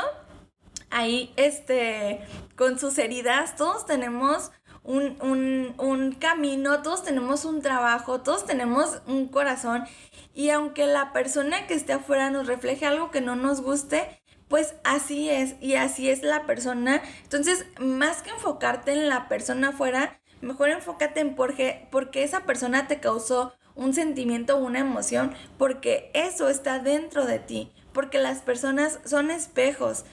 ahí, 0.90 1.34
este, 1.36 2.22
con 2.56 2.80
sus 2.80 2.98
heridas, 2.98 3.56
todos 3.56 3.86
tenemos 3.86 4.52
un, 4.84 5.18
un, 5.22 5.76
un, 5.78 6.14
camino, 6.14 6.82
todos 6.82 7.04
tenemos 7.04 7.46
un 7.46 7.62
trabajo, 7.62 8.22
todos 8.22 8.46
tenemos 8.46 9.02
un 9.06 9.28
corazón 9.28 9.86
y 10.34 10.50
aunque 10.50 10.88
la 10.88 11.14
persona 11.14 11.68
que 11.68 11.76
esté 11.76 11.94
afuera 11.94 12.32
nos 12.32 12.48
refleje 12.48 12.86
algo 12.86 13.12
que 13.12 13.22
no 13.22 13.36
nos 13.36 13.62
guste, 13.62 14.21
pues 14.52 14.76
así 14.84 15.30
es 15.30 15.56
y 15.62 15.76
así 15.76 16.10
es 16.10 16.24
la 16.24 16.46
persona. 16.46 17.02
Entonces, 17.24 17.66
más 17.80 18.22
que 18.22 18.32
enfocarte 18.32 18.92
en 18.92 19.08
la 19.08 19.30
persona 19.30 19.70
afuera, 19.70 20.20
mejor 20.42 20.70
enfócate 20.70 21.22
en 21.22 21.36
por 21.36 21.56
qué, 21.56 21.88
porque 21.90 22.24
esa 22.24 22.42
persona 22.42 22.86
te 22.86 23.00
causó 23.00 23.54
un 23.76 23.94
sentimiento 23.94 24.58
o 24.58 24.66
una 24.66 24.80
emoción, 24.80 25.34
porque 25.58 26.12
eso 26.14 26.50
está 26.50 26.80
dentro 26.80 27.26
de 27.26 27.40
ti, 27.40 27.72
porque 27.94 28.18
las 28.18 28.42
personas 28.42 29.00
son 29.06 29.32
espejos. 29.32 30.04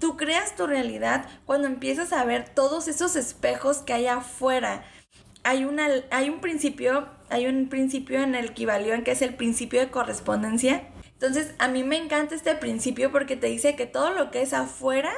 Tú 0.00 0.16
creas 0.16 0.56
tu 0.56 0.66
realidad 0.66 1.28
cuando 1.46 1.68
empiezas 1.68 2.12
a 2.12 2.24
ver 2.24 2.48
todos 2.48 2.88
esos 2.88 3.14
espejos 3.14 3.78
que 3.78 3.92
hay 3.92 4.08
afuera. 4.08 4.82
Hay, 5.44 5.64
una, 5.64 5.86
hay 6.10 6.30
un 6.30 6.40
principio, 6.40 7.06
hay 7.30 7.46
un 7.46 7.68
principio 7.68 8.24
en 8.24 8.34
el 8.34 8.54
en 8.56 9.04
que 9.04 9.12
es 9.12 9.22
el 9.22 9.36
principio 9.36 9.78
de 9.78 9.92
correspondencia, 9.92 10.82
entonces, 11.24 11.54
a 11.58 11.68
mí 11.68 11.84
me 11.84 11.96
encanta 11.96 12.34
este 12.34 12.54
principio 12.54 13.10
porque 13.10 13.34
te 13.34 13.46
dice 13.46 13.76
que 13.76 13.86
todo 13.86 14.10
lo 14.10 14.30
que 14.30 14.42
es 14.42 14.52
afuera, 14.52 15.10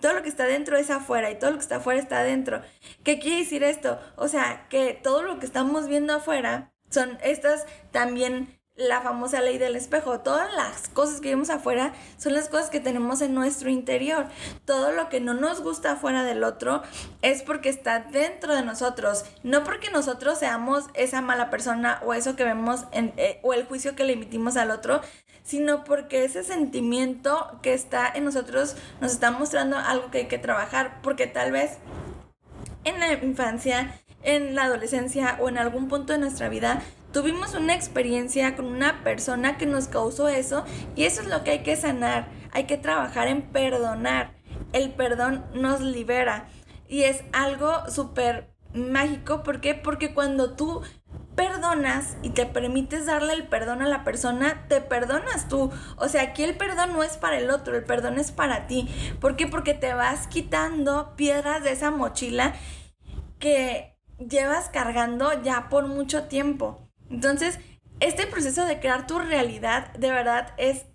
todo 0.00 0.14
lo 0.14 0.22
que 0.22 0.30
está 0.30 0.46
dentro 0.46 0.78
es 0.78 0.88
afuera 0.88 1.30
y 1.30 1.38
todo 1.38 1.50
lo 1.50 1.58
que 1.58 1.62
está 1.62 1.76
afuera 1.76 2.00
está 2.00 2.20
adentro. 2.20 2.62
¿Qué 3.04 3.18
quiere 3.18 3.40
decir 3.40 3.62
esto? 3.62 4.00
O 4.16 4.28
sea, 4.28 4.66
que 4.70 4.94
todo 4.94 5.22
lo 5.22 5.38
que 5.38 5.44
estamos 5.46 5.88
viendo 5.88 6.14
afuera 6.14 6.72
son 6.88 7.18
estas 7.22 7.66
también 7.90 8.58
la 8.74 9.02
famosa 9.02 9.40
ley 9.40 9.58
del 9.58 9.76
espejo. 9.76 10.20
Todas 10.20 10.52
las 10.54 10.88
cosas 10.88 11.20
que 11.20 11.28
vemos 11.28 11.50
afuera 11.50 11.92
son 12.16 12.32
las 12.32 12.48
cosas 12.48 12.70
que 12.70 12.80
tenemos 12.80 13.20
en 13.20 13.34
nuestro 13.34 13.68
interior. 13.68 14.26
Todo 14.64 14.92
lo 14.92 15.08
que 15.08 15.20
no 15.20 15.34
nos 15.34 15.62
gusta 15.62 15.92
afuera 15.92 16.24
del 16.24 16.42
otro 16.42 16.82
es 17.20 17.42
porque 17.42 17.68
está 17.68 18.00
dentro 18.00 18.54
de 18.54 18.62
nosotros. 18.62 19.24
No 19.42 19.64
porque 19.64 19.90
nosotros 19.90 20.38
seamos 20.38 20.86
esa 20.94 21.20
mala 21.20 21.50
persona 21.50 22.00
o 22.04 22.14
eso 22.14 22.36
que 22.36 22.44
vemos 22.44 22.84
en, 22.92 23.12
eh, 23.18 23.40
o 23.42 23.52
el 23.52 23.66
juicio 23.66 23.94
que 23.94 24.04
le 24.04 24.14
emitimos 24.14 24.56
al 24.56 24.70
otro, 24.70 25.02
sino 25.42 25.84
porque 25.84 26.24
ese 26.24 26.42
sentimiento 26.44 27.58
que 27.62 27.74
está 27.74 28.10
en 28.14 28.24
nosotros 28.24 28.76
nos 29.00 29.12
está 29.12 29.30
mostrando 29.30 29.76
algo 29.76 30.10
que 30.10 30.18
hay 30.18 30.26
que 30.26 30.38
trabajar. 30.38 31.00
Porque 31.02 31.26
tal 31.26 31.52
vez 31.52 31.78
en 32.84 33.00
la 33.00 33.12
infancia, 33.12 34.00
en 34.22 34.54
la 34.54 34.64
adolescencia 34.64 35.36
o 35.40 35.48
en 35.48 35.58
algún 35.58 35.88
punto 35.88 36.12
de 36.12 36.18
nuestra 36.18 36.48
vida 36.48 36.82
tuvimos 37.12 37.54
una 37.54 37.74
experiencia 37.74 38.56
con 38.56 38.66
una 38.66 39.04
persona 39.04 39.58
que 39.58 39.66
nos 39.66 39.88
causó 39.88 40.28
eso 40.28 40.64
y 40.96 41.04
eso 41.04 41.20
es 41.20 41.28
lo 41.28 41.44
que 41.44 41.52
hay 41.52 41.62
que 41.62 41.76
sanar. 41.76 42.28
Hay 42.52 42.64
que 42.64 42.78
trabajar 42.78 43.28
en 43.28 43.42
perdonar. 43.42 44.32
El 44.72 44.90
perdón 44.92 45.44
nos 45.54 45.80
libera 45.80 46.48
y 46.88 47.04
es 47.04 47.22
algo 47.32 47.88
súper 47.90 48.50
mágico. 48.74 49.42
¿Por 49.42 49.60
qué? 49.60 49.74
Porque 49.74 50.14
cuando 50.14 50.54
tú 50.54 50.82
perdonas 51.34 52.16
y 52.22 52.30
te 52.30 52.46
permites 52.46 53.06
darle 53.06 53.32
el 53.32 53.46
perdón 53.46 53.82
a 53.82 53.88
la 53.88 54.04
persona, 54.04 54.64
te 54.68 54.80
perdonas 54.80 55.48
tú. 55.48 55.70
O 55.96 56.08
sea, 56.08 56.22
aquí 56.22 56.42
el 56.42 56.56
perdón 56.56 56.92
no 56.92 57.02
es 57.02 57.16
para 57.16 57.38
el 57.38 57.50
otro, 57.50 57.76
el 57.76 57.84
perdón 57.84 58.18
es 58.18 58.32
para 58.32 58.66
ti. 58.66 58.88
¿Por 59.20 59.36
qué? 59.36 59.46
Porque 59.46 59.74
te 59.74 59.94
vas 59.94 60.26
quitando 60.26 61.14
piedras 61.16 61.62
de 61.62 61.72
esa 61.72 61.90
mochila 61.90 62.54
que 63.38 63.98
llevas 64.18 64.68
cargando 64.68 65.42
ya 65.42 65.68
por 65.68 65.86
mucho 65.86 66.24
tiempo. 66.24 66.88
Entonces, 67.10 67.58
este 68.00 68.26
proceso 68.26 68.64
de 68.64 68.80
crear 68.80 69.06
tu 69.06 69.18
realidad 69.18 69.92
de 69.94 70.10
verdad 70.10 70.54
es 70.56 70.86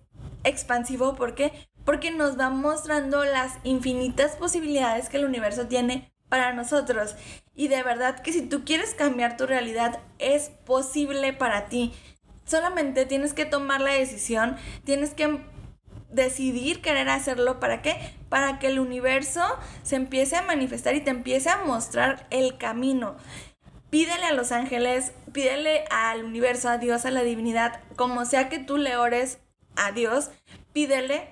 expansivo. 0.43 1.15
¿Por 1.15 1.35
qué? 1.35 1.69
Porque 1.85 2.11
nos 2.11 2.39
va 2.39 2.49
mostrando 2.49 3.23
las 3.23 3.53
infinitas 3.63 4.35
posibilidades 4.35 5.09
que 5.09 5.17
el 5.17 5.25
universo 5.25 5.67
tiene 5.67 6.13
para 6.29 6.53
nosotros. 6.53 7.15
Y 7.57 7.67
de 7.67 7.83
verdad 7.83 8.21
que 8.21 8.31
si 8.31 8.43
tú 8.43 8.63
quieres 8.63 8.93
cambiar 8.93 9.35
tu 9.35 9.45
realidad, 9.45 9.99
es 10.19 10.51
posible 10.65 11.33
para 11.33 11.67
ti. 11.67 11.93
Solamente 12.45 13.05
tienes 13.05 13.33
que 13.33 13.45
tomar 13.45 13.81
la 13.81 13.91
decisión, 13.91 14.55
tienes 14.85 15.13
que 15.13 15.41
decidir 16.09 16.81
querer 16.81 17.09
hacerlo. 17.09 17.59
¿Para 17.59 17.81
qué? 17.81 17.97
Para 18.29 18.59
que 18.59 18.67
el 18.67 18.79
universo 18.79 19.43
se 19.83 19.97
empiece 19.97 20.37
a 20.37 20.43
manifestar 20.43 20.95
y 20.95 21.01
te 21.01 21.09
empiece 21.09 21.49
a 21.49 21.65
mostrar 21.65 22.27
el 22.29 22.57
camino 22.57 23.17
pídele 23.89 24.25
a 24.25 24.33
los 24.33 24.51
ángeles, 24.51 25.13
pídele 25.31 25.85
al 25.89 26.23
universo, 26.23 26.69
a 26.69 26.77
Dios, 26.77 27.05
a 27.05 27.11
la 27.11 27.23
divinidad, 27.23 27.81
como 27.95 28.25
sea 28.25 28.49
que 28.49 28.59
tú 28.59 28.77
le 28.77 28.97
ores 28.97 29.39
a 29.75 29.91
Dios, 29.91 30.29
pídele 30.73 31.29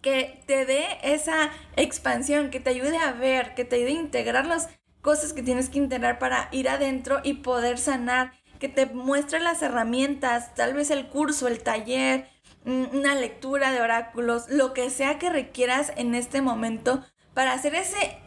que 0.00 0.42
te 0.46 0.66
dé 0.66 0.84
esa 1.02 1.50
expansión, 1.76 2.50
que 2.50 2.60
te 2.60 2.70
ayude 2.70 2.98
a 2.98 3.12
ver, 3.12 3.54
que 3.54 3.64
te 3.64 3.76
ayude 3.76 3.90
a 3.90 4.02
integrar 4.02 4.46
las 4.46 4.68
cosas 5.02 5.32
que 5.32 5.42
tienes 5.42 5.68
que 5.68 5.78
integrar 5.78 6.18
para 6.18 6.48
ir 6.52 6.68
adentro 6.68 7.20
y 7.22 7.34
poder 7.34 7.78
sanar, 7.78 8.32
que 8.58 8.68
te 8.68 8.86
muestre 8.86 9.40
las 9.40 9.60
herramientas, 9.62 10.54
tal 10.54 10.74
vez 10.74 10.90
el 10.90 11.08
curso, 11.08 11.48
el 11.48 11.62
taller, 11.62 12.28
una 12.64 13.14
lectura 13.14 13.72
de 13.72 13.80
oráculos, 13.80 14.48
lo 14.48 14.72
que 14.72 14.88
sea 14.88 15.18
que 15.18 15.30
requieras 15.30 15.92
en 15.96 16.14
este 16.14 16.40
momento 16.40 17.04
para 17.34 17.52
hacer 17.52 17.74
ese 17.74 18.18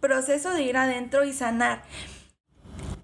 proceso 0.00 0.50
de 0.52 0.62
ir 0.62 0.76
adentro 0.76 1.24
y 1.24 1.32
sanar 1.32 1.82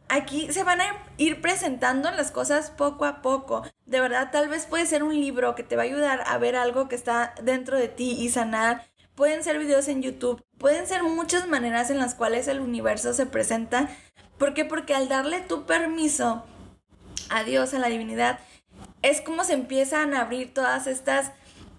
aquí 0.08 0.52
se 0.52 0.64
van 0.64 0.80
a 0.80 0.84
ir 1.16 1.40
presentando 1.40 2.10
las 2.10 2.30
cosas 2.30 2.70
poco 2.70 3.04
a 3.04 3.22
poco. 3.22 3.62
De 3.84 4.00
verdad, 4.00 4.30
tal 4.30 4.48
vez 4.48 4.66
puede 4.66 4.86
ser 4.86 5.02
un 5.02 5.14
libro 5.14 5.54
que 5.54 5.62
te 5.62 5.76
va 5.76 5.82
a 5.82 5.86
ayudar 5.86 6.22
a 6.26 6.38
ver 6.38 6.56
algo 6.56 6.88
que 6.88 6.94
está 6.94 7.34
dentro 7.42 7.78
de 7.78 7.88
ti 7.88 8.16
y 8.18 8.28
sanar. 8.28 8.86
Pueden 9.16 9.42
ser 9.42 9.58
videos 9.58 9.88
en 9.88 10.02
YouTube. 10.02 10.44
Pueden 10.58 10.86
ser 10.86 11.02
muchas 11.02 11.48
maneras 11.48 11.90
en 11.90 11.98
las 11.98 12.14
cuales 12.14 12.48
el 12.48 12.60
universo 12.60 13.14
se 13.14 13.24
presenta. 13.24 13.88
¿Por 14.36 14.52
qué? 14.52 14.66
Porque 14.66 14.94
al 14.94 15.08
darle 15.08 15.40
tu 15.40 15.64
permiso 15.64 16.44
a 17.30 17.42
Dios, 17.42 17.72
a 17.72 17.78
la 17.78 17.88
divinidad, 17.88 18.38
es 19.00 19.22
como 19.22 19.42
se 19.44 19.54
empiezan 19.54 20.12
a 20.12 20.20
abrir 20.20 20.52
todas 20.52 20.86
estas 20.86 21.32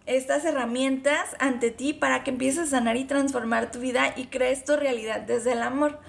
estas 0.07 0.45
herramientas 0.45 1.35
ante 1.37 1.69
ti 1.69 1.93
para 1.93 2.23
que 2.23 2.31
empieces 2.31 2.69
a 2.69 2.77
sanar 2.77 2.95
y 2.95 3.03
transformar 3.03 3.71
tu 3.71 3.79
vida 3.79 4.13
y 4.15 4.27
crees 4.27 4.63
tu 4.63 4.77
realidad 4.77 5.19
desde 5.19 5.51
el 5.51 5.61
amor 5.61 5.99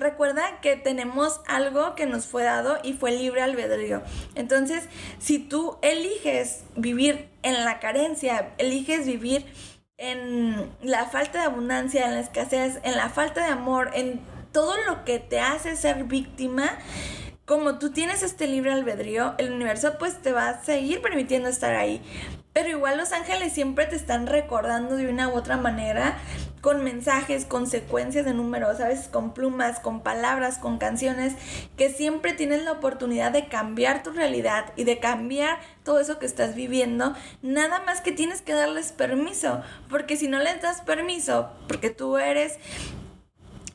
recuerda 0.00 0.60
que 0.60 0.76
tenemos 0.76 1.40
algo 1.46 1.94
que 1.94 2.06
nos 2.06 2.26
fue 2.26 2.42
dado 2.42 2.78
y 2.82 2.94
fue 2.94 3.12
libre 3.12 3.42
albedrío. 3.42 4.02
Entonces, 4.34 4.88
si 5.18 5.38
tú 5.38 5.76
eliges 5.82 6.64
vivir 6.74 7.28
en 7.42 7.64
la 7.64 7.78
carencia, 7.78 8.52
eliges 8.58 9.06
vivir 9.06 9.44
en 10.00 10.72
la 10.80 11.04
falta 11.04 11.40
de 11.40 11.44
abundancia, 11.44 12.06
en 12.06 12.14
la 12.14 12.20
escasez, 12.20 12.80
en 12.82 12.96
la 12.96 13.10
falta 13.10 13.44
de 13.44 13.52
amor, 13.52 13.90
en 13.94 14.20
todo 14.50 14.74
lo 14.88 15.04
que 15.04 15.18
te 15.18 15.40
hace 15.40 15.76
ser 15.76 16.04
víctima, 16.04 16.78
como 17.44 17.78
tú 17.78 17.90
tienes 17.90 18.22
este 18.22 18.46
libre 18.46 18.72
albedrío, 18.72 19.34
el 19.36 19.52
universo 19.52 19.98
pues 19.98 20.20
te 20.22 20.32
va 20.32 20.48
a 20.48 20.64
seguir 20.64 21.02
permitiendo 21.02 21.48
estar 21.48 21.74
ahí. 21.74 22.02
Pero 22.52 22.68
igual 22.68 22.96
los 22.96 23.12
ángeles 23.12 23.52
siempre 23.52 23.86
te 23.86 23.94
están 23.94 24.26
recordando 24.26 24.96
de 24.96 25.08
una 25.08 25.28
u 25.28 25.36
otra 25.36 25.56
manera 25.56 26.18
con 26.60 26.82
mensajes, 26.82 27.44
con 27.44 27.66
secuencias 27.66 28.24
de 28.24 28.34
números, 28.34 28.78
veces 28.78 29.08
con 29.08 29.32
plumas, 29.32 29.78
con 29.80 30.00
palabras, 30.00 30.58
con 30.58 30.78
canciones, 30.78 31.34
que 31.76 31.90
siempre 31.90 32.32
tienes 32.32 32.64
la 32.64 32.72
oportunidad 32.72 33.32
de 33.32 33.46
cambiar 33.46 34.02
tu 34.02 34.10
realidad 34.10 34.72
y 34.76 34.84
de 34.84 34.98
cambiar 34.98 35.58
todo 35.84 36.00
eso 36.00 36.18
que 36.18 36.26
estás 36.26 36.54
viviendo, 36.54 37.14
nada 37.40 37.82
más 37.86 38.00
que 38.00 38.12
tienes 38.12 38.42
que 38.42 38.52
darles 38.52 38.92
permiso, 38.92 39.62
porque 39.88 40.16
si 40.16 40.28
no 40.28 40.38
les 40.38 40.60
das 40.60 40.82
permiso, 40.82 41.50
porque 41.68 41.90
tú 41.90 42.18
eres 42.18 42.58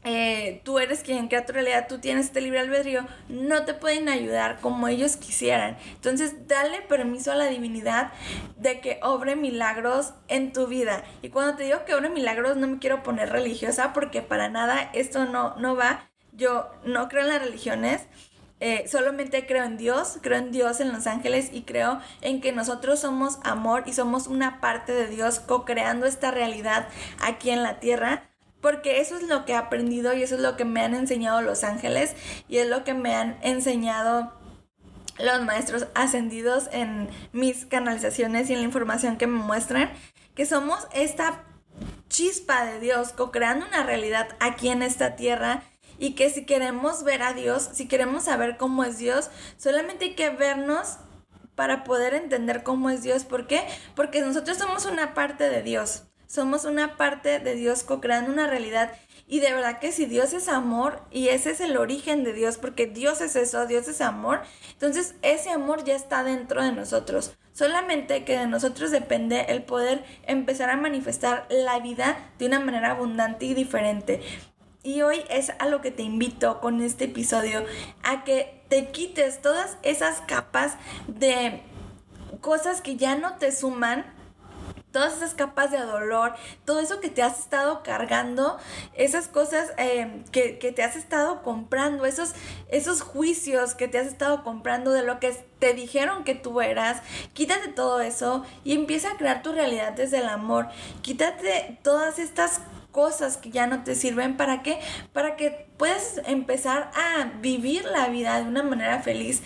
eh, 0.07 0.61
tú 0.63 0.77
eres 0.77 1.01
quien 1.01 1.27
crea 1.27 1.47
tu 1.47 1.53
realidad, 1.53 1.87
tú 1.89 1.97
tienes 1.97 2.27
este 2.27 2.39
libre 2.39 2.59
albedrío, 2.59 3.07
no 3.27 3.65
te 3.65 3.73
pueden 3.73 4.07
ayudar 4.07 4.59
como 4.61 4.87
ellos 4.87 5.17
quisieran. 5.17 5.77
Entonces, 5.95 6.47
dale 6.47 6.83
permiso 6.83 7.31
a 7.31 7.35
la 7.35 7.47
divinidad 7.47 8.11
de 8.55 8.79
que 8.81 8.99
obre 9.01 9.35
milagros 9.35 10.13
en 10.27 10.53
tu 10.53 10.67
vida. 10.67 11.03
Y 11.23 11.29
cuando 11.29 11.57
te 11.57 11.63
digo 11.63 11.85
que 11.85 11.95
obre 11.95 12.09
milagros, 12.09 12.55
no 12.55 12.67
me 12.67 12.77
quiero 12.77 13.01
poner 13.01 13.31
religiosa 13.31 13.93
porque 13.93 14.21
para 14.21 14.47
nada 14.47 14.91
esto 14.93 15.25
no, 15.25 15.55
no 15.57 15.75
va. 15.75 16.11
Yo 16.33 16.69
no 16.83 17.09
creo 17.09 17.23
en 17.23 17.29
las 17.29 17.41
religiones. 17.41 18.03
Eh, 18.59 18.87
solamente 18.87 19.47
creo 19.47 19.63
en 19.63 19.75
Dios, 19.75 20.19
creo 20.21 20.37
en 20.37 20.51
Dios, 20.51 20.81
en 20.81 20.93
los 20.93 21.07
ángeles 21.07 21.49
y 21.51 21.63
creo 21.63 21.99
en 22.21 22.41
que 22.41 22.51
nosotros 22.51 22.99
somos 22.99 23.39
amor 23.43 23.83
y 23.87 23.93
somos 23.93 24.27
una 24.27 24.61
parte 24.61 24.93
de 24.93 25.07
Dios 25.07 25.39
co-creando 25.39 26.05
esta 26.05 26.29
realidad 26.29 26.87
aquí 27.19 27.49
en 27.49 27.63
la 27.63 27.79
tierra 27.79 28.34
porque 28.65 28.99
eso 28.99 29.15
es 29.15 29.21
lo 29.21 29.45
que 29.45 29.51
he 29.51 29.55
aprendido 29.55 30.15
y 30.15 30.23
eso 30.23 30.33
es 30.33 30.41
lo 30.41 30.57
que 30.57 30.65
me 30.65 30.81
han 30.81 30.95
enseñado 30.95 31.43
los 31.43 31.63
ángeles 31.63 32.15
y 32.49 32.57
es 32.57 32.67
lo 32.67 32.83
que 32.83 32.95
me 32.95 33.13
han 33.13 33.37
enseñado 33.43 34.33
los 35.19 35.43
maestros 35.43 35.85
ascendidos 35.93 36.67
en 36.71 37.07
mis 37.31 37.67
canalizaciones 37.67 38.49
y 38.49 38.53
en 38.53 38.61
la 38.61 38.65
información 38.65 39.17
que 39.17 39.27
me 39.27 39.37
muestran, 39.37 39.91
que 40.33 40.47
somos 40.47 40.87
esta 40.95 41.43
chispa 42.09 42.65
de 42.65 42.79
Dios 42.79 43.13
co-creando 43.13 43.67
una 43.67 43.83
realidad 43.83 44.29
aquí 44.39 44.69
en 44.69 44.81
esta 44.81 45.15
tierra 45.15 45.61
y 45.99 46.15
que 46.15 46.31
si 46.31 46.47
queremos 46.47 47.03
ver 47.03 47.21
a 47.21 47.33
Dios, 47.33 47.69
si 47.71 47.87
queremos 47.87 48.23
saber 48.23 48.57
cómo 48.57 48.83
es 48.83 48.97
Dios, 48.97 49.29
solamente 49.57 50.05
hay 50.05 50.15
que 50.15 50.31
vernos 50.31 50.97
para 51.53 51.83
poder 51.83 52.15
entender 52.15 52.63
cómo 52.63 52.89
es 52.89 53.03
Dios. 53.03 53.25
¿Por 53.25 53.45
qué? 53.45 53.63
Porque 53.95 54.21
nosotros 54.21 54.57
somos 54.57 54.87
una 54.87 55.13
parte 55.13 55.51
de 55.51 55.61
Dios. 55.61 56.07
Somos 56.27 56.65
una 56.65 56.97
parte 56.97 57.39
de 57.39 57.55
Dios 57.55 57.83
co-creando 57.83 58.31
una 58.31 58.47
realidad. 58.47 58.91
Y 59.27 59.39
de 59.39 59.53
verdad 59.53 59.79
que 59.79 59.91
si 59.91 60.05
Dios 60.05 60.33
es 60.33 60.47
amor 60.47 61.01
y 61.11 61.29
ese 61.29 61.51
es 61.51 61.61
el 61.61 61.77
origen 61.77 62.23
de 62.23 62.33
Dios, 62.33 62.57
porque 62.57 62.85
Dios 62.85 63.21
es 63.21 63.35
eso, 63.35 63.65
Dios 63.65 63.87
es 63.87 64.01
amor, 64.01 64.41
entonces 64.73 65.15
ese 65.23 65.49
amor 65.49 65.83
ya 65.83 65.95
está 65.95 66.23
dentro 66.23 66.63
de 66.63 66.71
nosotros. 66.71 67.35
Solamente 67.51 68.25
que 68.25 68.37
de 68.37 68.47
nosotros 68.47 68.91
depende 68.91 69.45
el 69.49 69.63
poder 69.63 70.03
empezar 70.27 70.69
a 70.69 70.77
manifestar 70.77 71.47
la 71.49 71.79
vida 71.79 72.17
de 72.37 72.47
una 72.47 72.59
manera 72.59 72.91
abundante 72.91 73.45
y 73.45 73.53
diferente. 73.53 74.21
Y 74.83 75.01
hoy 75.01 75.23
es 75.29 75.51
a 75.57 75.67
lo 75.67 75.81
que 75.81 75.89
te 75.89 76.03
invito 76.03 76.59
con 76.59 76.81
este 76.81 77.05
episodio, 77.05 77.65
a 78.03 78.23
que 78.23 78.61
te 78.69 78.89
quites 78.89 79.41
todas 79.41 79.77
esas 79.81 80.21
capas 80.21 80.75
de 81.07 81.61
cosas 82.41 82.81
que 82.81 82.95
ya 82.95 83.15
no 83.15 83.37
te 83.37 83.51
suman 83.51 84.05
todas 84.95 85.17
esas 85.17 85.33
capas 85.33 85.71
de 85.71 85.79
dolor, 85.79 86.35
todo 86.63 86.79
eso 86.79 87.01
que 87.01 87.09
te 87.09 87.21
has 87.21 87.37
estado 87.37 87.83
cargando, 87.83 88.57
esas 88.93 89.27
cosas 89.27 89.73
eh, 89.77 90.23
que, 90.31 90.53
te 90.53 90.83
has 90.83 90.95
estado 90.95 91.43
comprando, 91.43 92.05
esos, 92.05 92.33
esos 92.69 93.01
juicios 93.01 93.75
que 93.75 93.89
te 93.89 93.97
has 93.97 94.07
estado 94.07 94.41
comprando 94.41 94.93
de 94.93 95.03
lo 95.03 95.19
que 95.19 95.33
te 95.59 95.73
dijeron 95.73 96.23
que 96.23 96.33
tú 96.33 96.61
eras, 96.61 97.01
quítate 97.33 97.67
todo 97.67 97.99
eso 97.99 98.45
y 98.63 98.71
empieza 98.71 99.11
a 99.11 99.17
crear 99.17 99.43
tu 99.43 99.51
realidad 99.51 99.91
desde 99.91 100.19
el 100.19 100.29
amor, 100.29 100.69
quítate 101.01 101.77
todas 101.83 102.17
estas 102.17 102.61
cosas 102.93 103.35
que 103.35 103.49
ya 103.49 103.67
no 103.67 103.83
te 103.83 103.95
sirven 103.95 104.37
para 104.37 104.63
qué, 104.63 104.79
para 105.11 105.35
que 105.35 105.67
puedas 105.75 106.21
empezar 106.25 106.89
a 106.95 107.33
vivir 107.41 107.83
la 107.83 108.07
vida 108.07 108.39
de 108.39 108.47
una 108.47 108.63
manera 108.63 109.01
feliz 109.01 109.43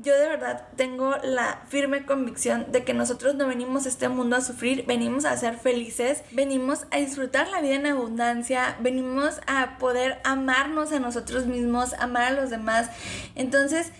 yo 0.00 0.16
de 0.16 0.28
verdad 0.28 0.68
tengo 0.76 1.16
la 1.22 1.62
firme 1.68 2.06
convicción 2.06 2.70
de 2.70 2.84
que 2.84 2.94
nosotros 2.94 3.34
no 3.34 3.48
venimos 3.48 3.84
a 3.84 3.88
este 3.88 4.08
mundo 4.08 4.36
a 4.36 4.40
sufrir, 4.40 4.84
venimos 4.86 5.24
a 5.24 5.36
ser 5.36 5.56
felices, 5.56 6.22
venimos 6.30 6.86
a 6.90 6.98
disfrutar 6.98 7.48
la 7.48 7.60
vida 7.60 7.74
en 7.74 7.86
abundancia, 7.86 8.76
venimos 8.80 9.40
a 9.46 9.78
poder 9.78 10.20
amarnos 10.24 10.92
a 10.92 11.00
nosotros 11.00 11.46
mismos, 11.46 11.94
amar 11.94 12.22
a 12.24 12.30
los 12.30 12.50
demás. 12.50 12.90
Entonces, 13.34 13.92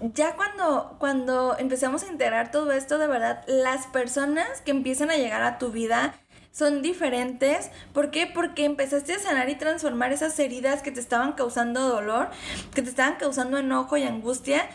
ya 0.00 0.36
cuando, 0.36 0.96
cuando 0.98 1.56
empezamos 1.58 2.02
a 2.02 2.10
integrar 2.10 2.50
todo 2.50 2.72
esto, 2.72 2.98
de 2.98 3.06
verdad, 3.06 3.44
las 3.46 3.86
personas 3.86 4.62
que 4.62 4.70
empiezan 4.70 5.10
a 5.10 5.16
llegar 5.16 5.42
a 5.42 5.58
tu 5.58 5.70
vida, 5.70 6.14
son 6.56 6.80
diferentes. 6.80 7.70
¿Por 7.92 8.10
qué? 8.10 8.26
Porque 8.26 8.64
empezaste 8.64 9.12
a 9.12 9.18
sanar 9.18 9.50
y 9.50 9.56
transformar 9.56 10.12
esas 10.12 10.38
heridas 10.38 10.80
que 10.80 10.90
te 10.90 11.00
estaban 11.00 11.34
causando 11.34 11.86
dolor, 11.86 12.30
que 12.74 12.80
te 12.80 12.88
estaban 12.88 13.16
causando 13.16 13.58
enojo 13.58 13.98
y 13.98 14.04
angustia. 14.04 14.66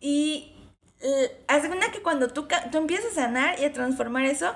Y 0.00 0.54
eh, 1.00 1.44
haz 1.48 1.66
cuenta 1.66 1.92
que 1.92 2.02
cuando 2.02 2.28
tú, 2.28 2.48
tú 2.70 2.78
empiezas 2.78 3.12
a 3.12 3.22
sanar 3.22 3.60
y 3.60 3.64
a 3.64 3.72
transformar 3.72 4.24
eso, 4.24 4.54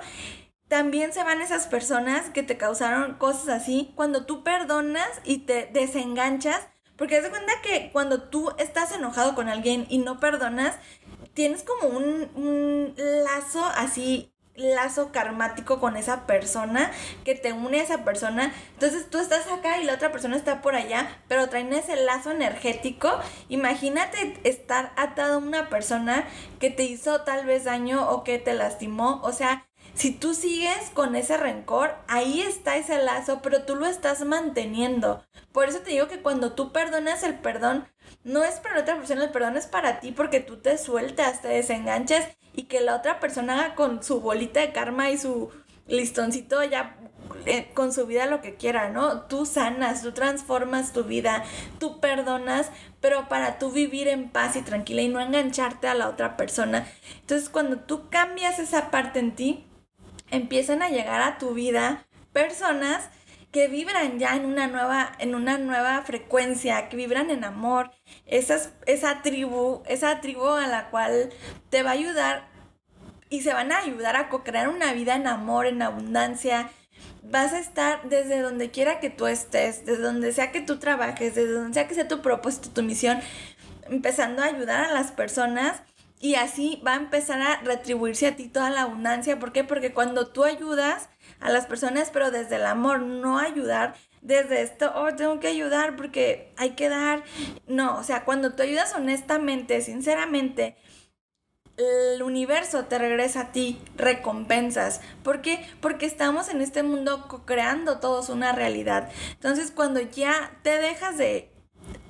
también 0.67 1.13
se 1.13 1.23
van 1.23 1.41
esas 1.41 1.67
personas 1.67 2.29
que 2.29 2.43
te 2.43 2.57
causaron 2.57 3.15
cosas 3.15 3.49
así. 3.49 3.91
Cuando 3.95 4.25
tú 4.25 4.43
perdonas 4.43 5.09
y 5.23 5.39
te 5.39 5.69
desenganchas, 5.71 6.67
porque 6.97 7.17
haz 7.17 7.23
de 7.23 7.29
cuenta 7.29 7.53
que 7.61 7.91
cuando 7.91 8.23
tú 8.23 8.51
estás 8.57 8.91
enojado 8.91 9.35
con 9.35 9.49
alguien 9.49 9.85
y 9.89 9.99
no 9.99 10.19
perdonas, 10.19 10.75
tienes 11.33 11.63
como 11.63 11.87
un, 11.95 12.29
un 12.35 12.93
lazo 12.97 13.63
así 13.65 14.32
lazo 14.55 15.11
karmático 15.11 15.79
con 15.79 15.97
esa 15.97 16.25
persona, 16.27 16.91
que 17.25 17.35
te 17.35 17.53
une 17.53 17.79
a 17.79 17.83
esa 17.83 18.03
persona. 18.03 18.53
Entonces 18.73 19.09
tú 19.09 19.19
estás 19.19 19.47
acá 19.47 19.79
y 19.79 19.83
la 19.83 19.95
otra 19.95 20.11
persona 20.11 20.35
está 20.35 20.61
por 20.61 20.75
allá, 20.75 21.17
pero 21.27 21.49
traen 21.49 21.73
ese 21.73 21.95
lazo 21.95 22.31
energético. 22.31 23.11
Imagínate 23.49 24.39
estar 24.43 24.93
atado 24.95 25.35
a 25.35 25.37
una 25.37 25.69
persona 25.69 26.25
que 26.59 26.69
te 26.69 26.83
hizo 26.83 27.21
tal 27.21 27.45
vez 27.45 27.63
daño 27.63 28.09
o 28.09 28.23
que 28.23 28.39
te 28.39 28.53
lastimó. 28.53 29.21
O 29.23 29.31
sea, 29.31 29.65
si 29.93 30.11
tú 30.11 30.33
sigues 30.33 30.89
con 30.93 31.15
ese 31.15 31.37
rencor, 31.37 31.95
ahí 32.07 32.41
está 32.41 32.77
ese 32.77 32.97
lazo, 33.03 33.41
pero 33.43 33.63
tú 33.63 33.75
lo 33.75 33.85
estás 33.85 34.25
manteniendo. 34.25 35.23
Por 35.51 35.69
eso 35.69 35.79
te 35.79 35.91
digo 35.91 36.07
que 36.07 36.21
cuando 36.21 36.53
tú 36.53 36.71
perdonas 36.71 37.23
el 37.23 37.35
perdón, 37.35 37.87
no 38.23 38.43
es 38.43 38.55
para 38.55 38.81
otra 38.81 38.97
persona, 38.97 39.25
el 39.25 39.31
perdón 39.31 39.55
es 39.55 39.67
para 39.67 39.99
ti 39.99 40.11
porque 40.11 40.39
tú 40.39 40.57
te 40.57 40.77
sueltas, 40.77 41.41
te 41.41 41.49
desenganchas 41.49 42.27
y 42.53 42.63
que 42.63 42.81
la 42.81 42.95
otra 42.95 43.19
persona 43.19 43.75
con 43.75 44.03
su 44.03 44.19
bolita 44.19 44.61
de 44.61 44.71
karma 44.71 45.09
y 45.09 45.17
su 45.17 45.51
listoncito 45.87 46.63
ya 46.63 46.97
eh, 47.45 47.69
con 47.73 47.93
su 47.93 48.05
vida 48.05 48.25
lo 48.25 48.41
que 48.41 48.55
quiera, 48.55 48.89
¿no? 48.89 49.21
Tú 49.23 49.45
sanas, 49.45 50.01
tú 50.01 50.11
transformas 50.11 50.93
tu 50.93 51.03
vida, 51.03 51.43
tú 51.79 51.99
perdonas, 51.99 52.71
pero 53.01 53.27
para 53.27 53.59
tú 53.59 53.71
vivir 53.71 54.07
en 54.07 54.29
paz 54.29 54.55
y 54.55 54.61
tranquila 54.61 55.01
y 55.01 55.09
no 55.09 55.19
engancharte 55.19 55.87
a 55.87 55.93
la 55.93 56.09
otra 56.09 56.37
persona. 56.37 56.87
Entonces 57.19 57.49
cuando 57.49 57.77
tú 57.77 58.09
cambias 58.09 58.59
esa 58.59 58.91
parte 58.91 59.19
en 59.19 59.35
ti, 59.35 59.67
empiezan 60.33 60.81
a 60.81 60.89
llegar 60.89 61.21
a 61.21 61.37
tu 61.37 61.53
vida 61.53 62.05
personas 62.33 63.09
que 63.51 63.67
vibran 63.67 64.17
ya 64.17 64.35
en 64.35 64.45
una 64.45 64.65
nueva, 64.65 65.11
en 65.19 65.35
una 65.35 65.59
nueva 65.59 66.01
frecuencia, 66.01 66.89
que 66.89 66.97
vibran 66.97 67.29
en 67.29 67.43
amor, 67.43 67.91
esa 68.25 69.21
tribu, 69.21 69.83
esa 69.85 70.21
tribu 70.21 70.47
a 70.47 70.65
la 70.65 70.89
cual 70.89 71.29
te 71.69 71.83
va 71.83 71.91
a 71.91 71.93
ayudar 71.93 72.47
y 73.29 73.41
se 73.41 73.53
van 73.53 73.71
a 73.71 73.77
ayudar 73.77 74.15
a 74.15 74.29
co-crear 74.29 74.69
una 74.69 74.93
vida 74.93 75.15
en 75.15 75.27
amor, 75.27 75.67
en 75.67 75.83
abundancia. 75.83 76.71
Vas 77.21 77.53
a 77.53 77.59
estar 77.59 78.09
desde 78.09 78.41
donde 78.41 78.71
quiera 78.71 78.99
que 78.99 79.11
tú 79.11 79.27
estés, 79.27 79.85
desde 79.85 80.01
donde 80.01 80.33
sea 80.33 80.51
que 80.51 80.61
tú 80.61 80.79
trabajes, 80.79 81.35
desde 81.35 81.53
donde 81.53 81.75
sea 81.75 81.87
que 81.87 81.93
sea 81.93 82.07
tu 82.07 82.23
propósito, 82.23 82.71
tu 82.71 82.81
misión, 82.81 83.19
empezando 83.87 84.41
a 84.41 84.45
ayudar 84.45 84.85
a 84.85 84.93
las 84.93 85.11
personas 85.11 85.83
y 86.23 86.35
así 86.35 86.81
va 86.87 86.93
a 86.93 86.95
empezar 86.95 87.41
a 87.41 87.59
retribuirse 87.63 88.27
a 88.27 88.37
ti 88.37 88.47
toda 88.47 88.69
la 88.69 88.83
abundancia. 88.83 89.39
¿Por 89.39 89.51
qué? 89.51 89.65
Porque 89.65 89.93
cuando 89.93 90.27
tú 90.27 90.45
ayudas, 90.45 91.09
a 91.41 91.49
las 91.49 91.65
personas, 91.65 92.11
pero 92.11 92.31
desde 92.31 92.55
el 92.55 92.65
amor, 92.65 93.01
no 93.01 93.39
ayudar 93.39 93.95
desde 94.21 94.61
esto, 94.61 94.93
oh, 94.95 95.13
tengo 95.13 95.41
que 95.41 95.49
ayudar 95.49 95.97
porque 95.97 96.53
hay 96.55 96.71
que 96.71 96.87
dar. 96.87 97.25
No, 97.67 97.97
o 97.97 98.03
sea, 98.05 98.23
cuando 98.23 98.53
tú 98.53 98.63
ayudas 98.63 98.93
honestamente, 98.95 99.81
sinceramente, 99.81 100.77
el 101.75 102.23
universo 102.23 102.85
te 102.85 102.99
regresa 102.99 103.41
a 103.41 103.51
ti 103.51 103.81
recompensas. 103.97 105.01
¿Por 105.23 105.41
qué? 105.41 105.59
Porque 105.81 106.05
estamos 106.05 106.47
en 106.47 106.61
este 106.61 106.83
mundo 106.83 107.27
creando 107.45 107.99
todos 107.99 108.29
una 108.29 108.53
realidad. 108.53 109.09
Entonces, 109.33 109.71
cuando 109.71 109.99
ya 109.99 110.57
te 110.63 110.77
dejas 110.77 111.17
de 111.17 111.52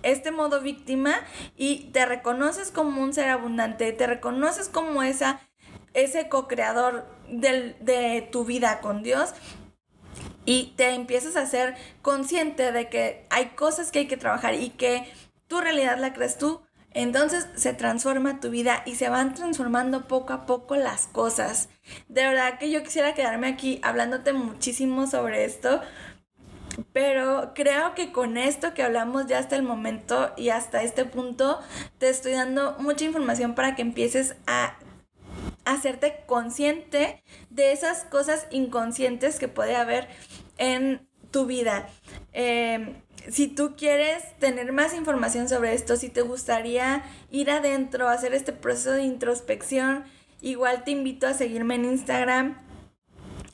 este 0.04 0.32
modo 0.32 0.62
víctima 0.62 1.16
y 1.56 1.92
te 1.92 2.06
reconoces 2.06 2.72
como 2.72 3.02
un 3.02 3.14
ser 3.14 3.30
abundante, 3.30 3.92
te 3.94 4.08
reconoces 4.08 4.70
como 4.70 5.04
esa 5.04 5.40
ese 5.94 6.28
co-creador 6.28 7.06
de 7.30 8.28
tu 8.32 8.46
vida 8.46 8.82
con 8.82 9.04
Dios 9.04 9.34
y 10.46 10.74
te 10.76 10.90
empiezas 10.90 11.36
a 11.36 11.46
ser 11.46 11.76
consciente 12.02 12.72
de 12.72 12.90
que 12.90 13.26
hay 13.30 13.50
cosas 13.50 13.92
que 13.92 14.00
hay 14.00 14.08
que 14.08 14.18
trabajar 14.18 14.56
y 14.56 14.70
que 14.70 15.06
tu 15.48 15.62
realidad 15.62 15.98
la 16.00 16.14
crees 16.14 16.38
tú, 16.38 16.62
entonces 16.92 17.48
se 17.56 17.74
transforma 17.74 18.40
tu 18.40 18.50
vida 18.50 18.84
y 18.86 18.96
se 18.96 19.10
van 19.10 19.34
transformando 19.34 20.08
poco 20.08 20.34
a 20.34 20.46
poco 20.46 20.76
las 20.76 21.08
cosas. 21.08 21.70
De 22.08 22.24
verdad 22.24 22.60
que 22.60 22.72
yo 22.72 22.84
quisiera 22.84 23.14
quedarme 23.14 23.48
aquí 23.48 23.80
hablándote 23.84 24.34
muchísimo 24.34 25.08
sobre 25.08 25.46
esto, 25.46 25.82
pero 26.92 27.54
creo 27.54 27.96
que 27.96 28.12
con 28.12 28.38
esto 28.38 28.74
que 28.74 28.84
hablamos 28.84 29.28
ya 29.28 29.40
hasta 29.40 29.56
el 29.56 29.64
momento 29.64 30.32
y 30.38 30.50
hasta 30.50 30.84
este 30.84 31.06
punto, 31.06 31.60
te 31.98 32.10
estoy 32.10 32.34
dando 32.34 32.76
mucha 32.80 33.06
información 33.06 33.56
para 33.56 33.76
que 33.76 33.82
empieces 33.82 34.36
a 34.48 34.78
hacerte 35.66 36.24
consciente 36.26 37.24
de 37.50 37.72
esas 37.72 38.04
cosas 38.04 38.48
inconscientes 38.52 39.40
que 39.40 39.48
puede 39.48 39.76
haber 39.76 40.08
en 40.58 41.08
tu 41.32 41.46
vida. 41.46 41.88
Em, 42.34 42.96
si 43.30 43.48
tú 43.48 43.76
quieres 43.78 44.24
tener 44.40 44.72
más 44.74 44.94
información 44.94 45.48
sobre 45.48 45.74
esto, 45.74 45.96
si 45.96 46.10
te 46.10 46.22
gustaría 46.22 47.04
ir 47.32 47.50
adentro, 47.52 48.10
hacer 48.10 48.34
este 48.34 48.52
proceso 48.52 48.92
de 48.92 49.04
introspección, 49.04 50.04
igual 50.42 50.84
te 50.84 50.92
invito 50.92 51.28
a 51.28 51.34
seguirme 51.34 51.76
en 51.76 51.86
Instagram. 51.86 52.58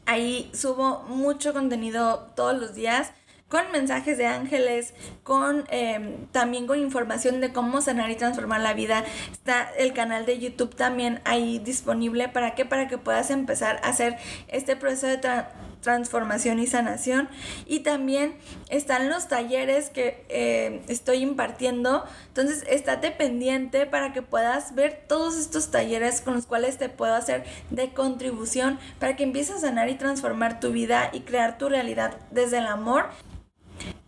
Ahí 0.10 0.50
subo 0.56 1.04
mucho 1.08 1.54
contenido 1.54 2.32
todos 2.36 2.60
los 2.60 2.74
días 2.74 3.12
con 3.48 3.72
mensajes 3.72 4.18
de 4.18 4.26
ángeles, 4.26 4.96
con 5.22 5.66
em, 5.70 6.26
también 6.32 6.66
con 6.66 6.80
información 6.80 7.42
de 7.42 7.54
cómo 7.54 7.80
sanar 7.80 8.10
y 8.10 8.16
transformar 8.16 8.62
la 8.62 8.74
vida. 8.74 9.04
Está 9.32 9.70
el 9.78 9.94
canal 9.94 10.26
de 10.26 10.40
YouTube 10.40 10.76
también 10.76 11.22
ahí 11.26 11.60
disponible. 11.60 12.28
¿Para 12.28 12.56
qué? 12.56 12.66
Para 12.66 12.88
que 12.88 12.98
puedas 12.98 13.30
empezar 13.30 13.80
a 13.84 13.90
hacer 13.90 14.18
este 14.48 14.76
proceso 14.76 15.06
de 15.06 15.18
transformación 15.18 15.69
y 15.82 16.68
sanación. 16.68 17.30
Y 17.66 17.80
también 17.80 18.36
están 18.70 19.10
los 19.10 19.28
talleres 19.28 19.90
que 19.90 20.26
em, 20.30 20.82
estoy 20.88 21.18
impartiendo. 21.18 22.06
Entonces, 22.28 22.64
estate 22.70 23.12
pendiente 23.12 23.86
para 23.86 24.14
que 24.14 24.22
puedas 24.22 24.76
ver 24.76 25.04
todos 25.08 25.38
estos 25.38 25.72
talleres 25.72 26.22
con 26.22 26.36
los 26.36 26.46
cuales 26.46 26.78
te 26.78 26.90
puedo 26.90 27.16
hacer 27.16 27.44
de 27.70 27.94
contribución 27.94 28.80
para 29.00 29.16
que 29.16 29.24
empieces 29.24 29.58
a 29.58 29.60
sanar 29.60 29.90
y 29.90 29.96
transformar 29.96 30.60
tu 30.60 30.72
vida 30.72 31.10
y 31.14 31.22
crear 31.22 31.58
tu 31.58 31.70
realidad 31.70 32.18
desde 32.32 32.60
el 32.60 32.68
amor 32.68 33.10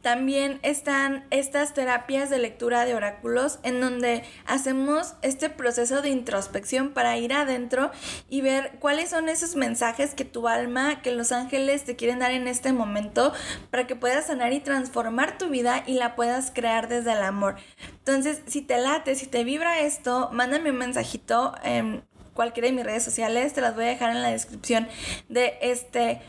también 0.01 0.59
están 0.63 1.25
estas 1.29 1.73
terapias 1.73 2.29
de 2.29 2.39
lectura 2.39 2.85
de 2.85 2.95
oráculos 2.95 3.59
en 3.63 3.81
donde 3.81 4.23
hacemos 4.45 5.13
este 5.21 5.49
proceso 5.49 6.01
de 6.01 6.09
introspección 6.09 6.89
para 6.89 7.17
ir 7.17 7.33
adentro 7.33 7.91
y 8.29 8.41
ver 8.41 8.71
cuáles 8.79 9.09
son 9.09 9.29
esos 9.29 9.55
mensajes 9.55 10.15
que 10.15 10.25
tu 10.25 10.47
alma, 10.47 11.01
que 11.01 11.11
los 11.11 11.31
ángeles 11.31 11.83
te 11.83 11.95
quieren 11.95 12.19
dar 12.19 12.31
en 12.31 12.47
este 12.47 12.73
momento 12.73 13.33
para 13.69 13.85
que 13.87 13.95
puedas 13.95 14.27
sanar 14.27 14.53
y 14.53 14.59
transformar 14.59 15.37
tu 15.37 15.49
vida 15.49 15.83
y 15.85 15.93
la 15.93 16.15
puedas 16.15 16.51
crear 16.51 16.87
desde 16.87 17.11
el 17.11 17.23
amor. 17.23 17.55
Entonces, 17.99 18.41
si 18.47 18.61
te 18.61 18.77
late, 18.79 19.15
si 19.15 19.27
te 19.27 19.43
vibra 19.43 19.81
esto, 19.81 20.29
mándame 20.33 20.71
un 20.71 20.77
mensajito 20.77 21.53
en 21.63 22.03
cualquiera 22.33 22.67
de 22.67 22.73
mis 22.73 22.85
redes 22.85 23.03
sociales, 23.03 23.53
te 23.53 23.61
las 23.61 23.75
voy 23.75 23.85
a 23.85 23.87
dejar 23.89 24.11
en 24.11 24.21
la 24.21 24.31
descripción 24.31 24.87
de 25.29 25.57
este 25.61 26.21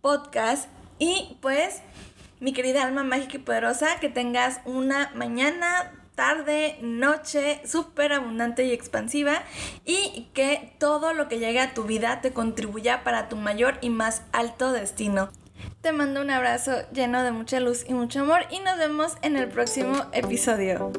podcast 0.00 0.68
y 0.98 1.36
pues 1.40 1.82
mi 2.42 2.52
querida 2.52 2.82
alma 2.82 3.04
mágica 3.04 3.36
y 3.36 3.40
poderosa, 3.40 4.00
que 4.00 4.08
tengas 4.08 4.60
una 4.64 5.12
mañana, 5.14 5.92
tarde, 6.16 6.76
noche 6.82 7.62
súper 7.64 8.12
abundante 8.12 8.64
y 8.64 8.72
expansiva 8.72 9.44
y 9.84 10.28
que 10.34 10.74
todo 10.78 11.14
lo 11.14 11.28
que 11.28 11.38
llegue 11.38 11.60
a 11.60 11.72
tu 11.72 11.84
vida 11.84 12.20
te 12.20 12.32
contribuya 12.32 13.04
para 13.04 13.28
tu 13.28 13.36
mayor 13.36 13.78
y 13.80 13.90
más 13.90 14.22
alto 14.32 14.72
destino. 14.72 15.30
Te 15.82 15.92
mando 15.92 16.20
un 16.20 16.30
abrazo 16.30 16.72
lleno 16.92 17.22
de 17.22 17.30
mucha 17.30 17.60
luz 17.60 17.84
y 17.88 17.94
mucho 17.94 18.20
amor 18.20 18.40
y 18.50 18.58
nos 18.58 18.76
vemos 18.76 19.16
en 19.22 19.36
el 19.36 19.48
próximo 19.48 20.06
episodio. 20.12 20.90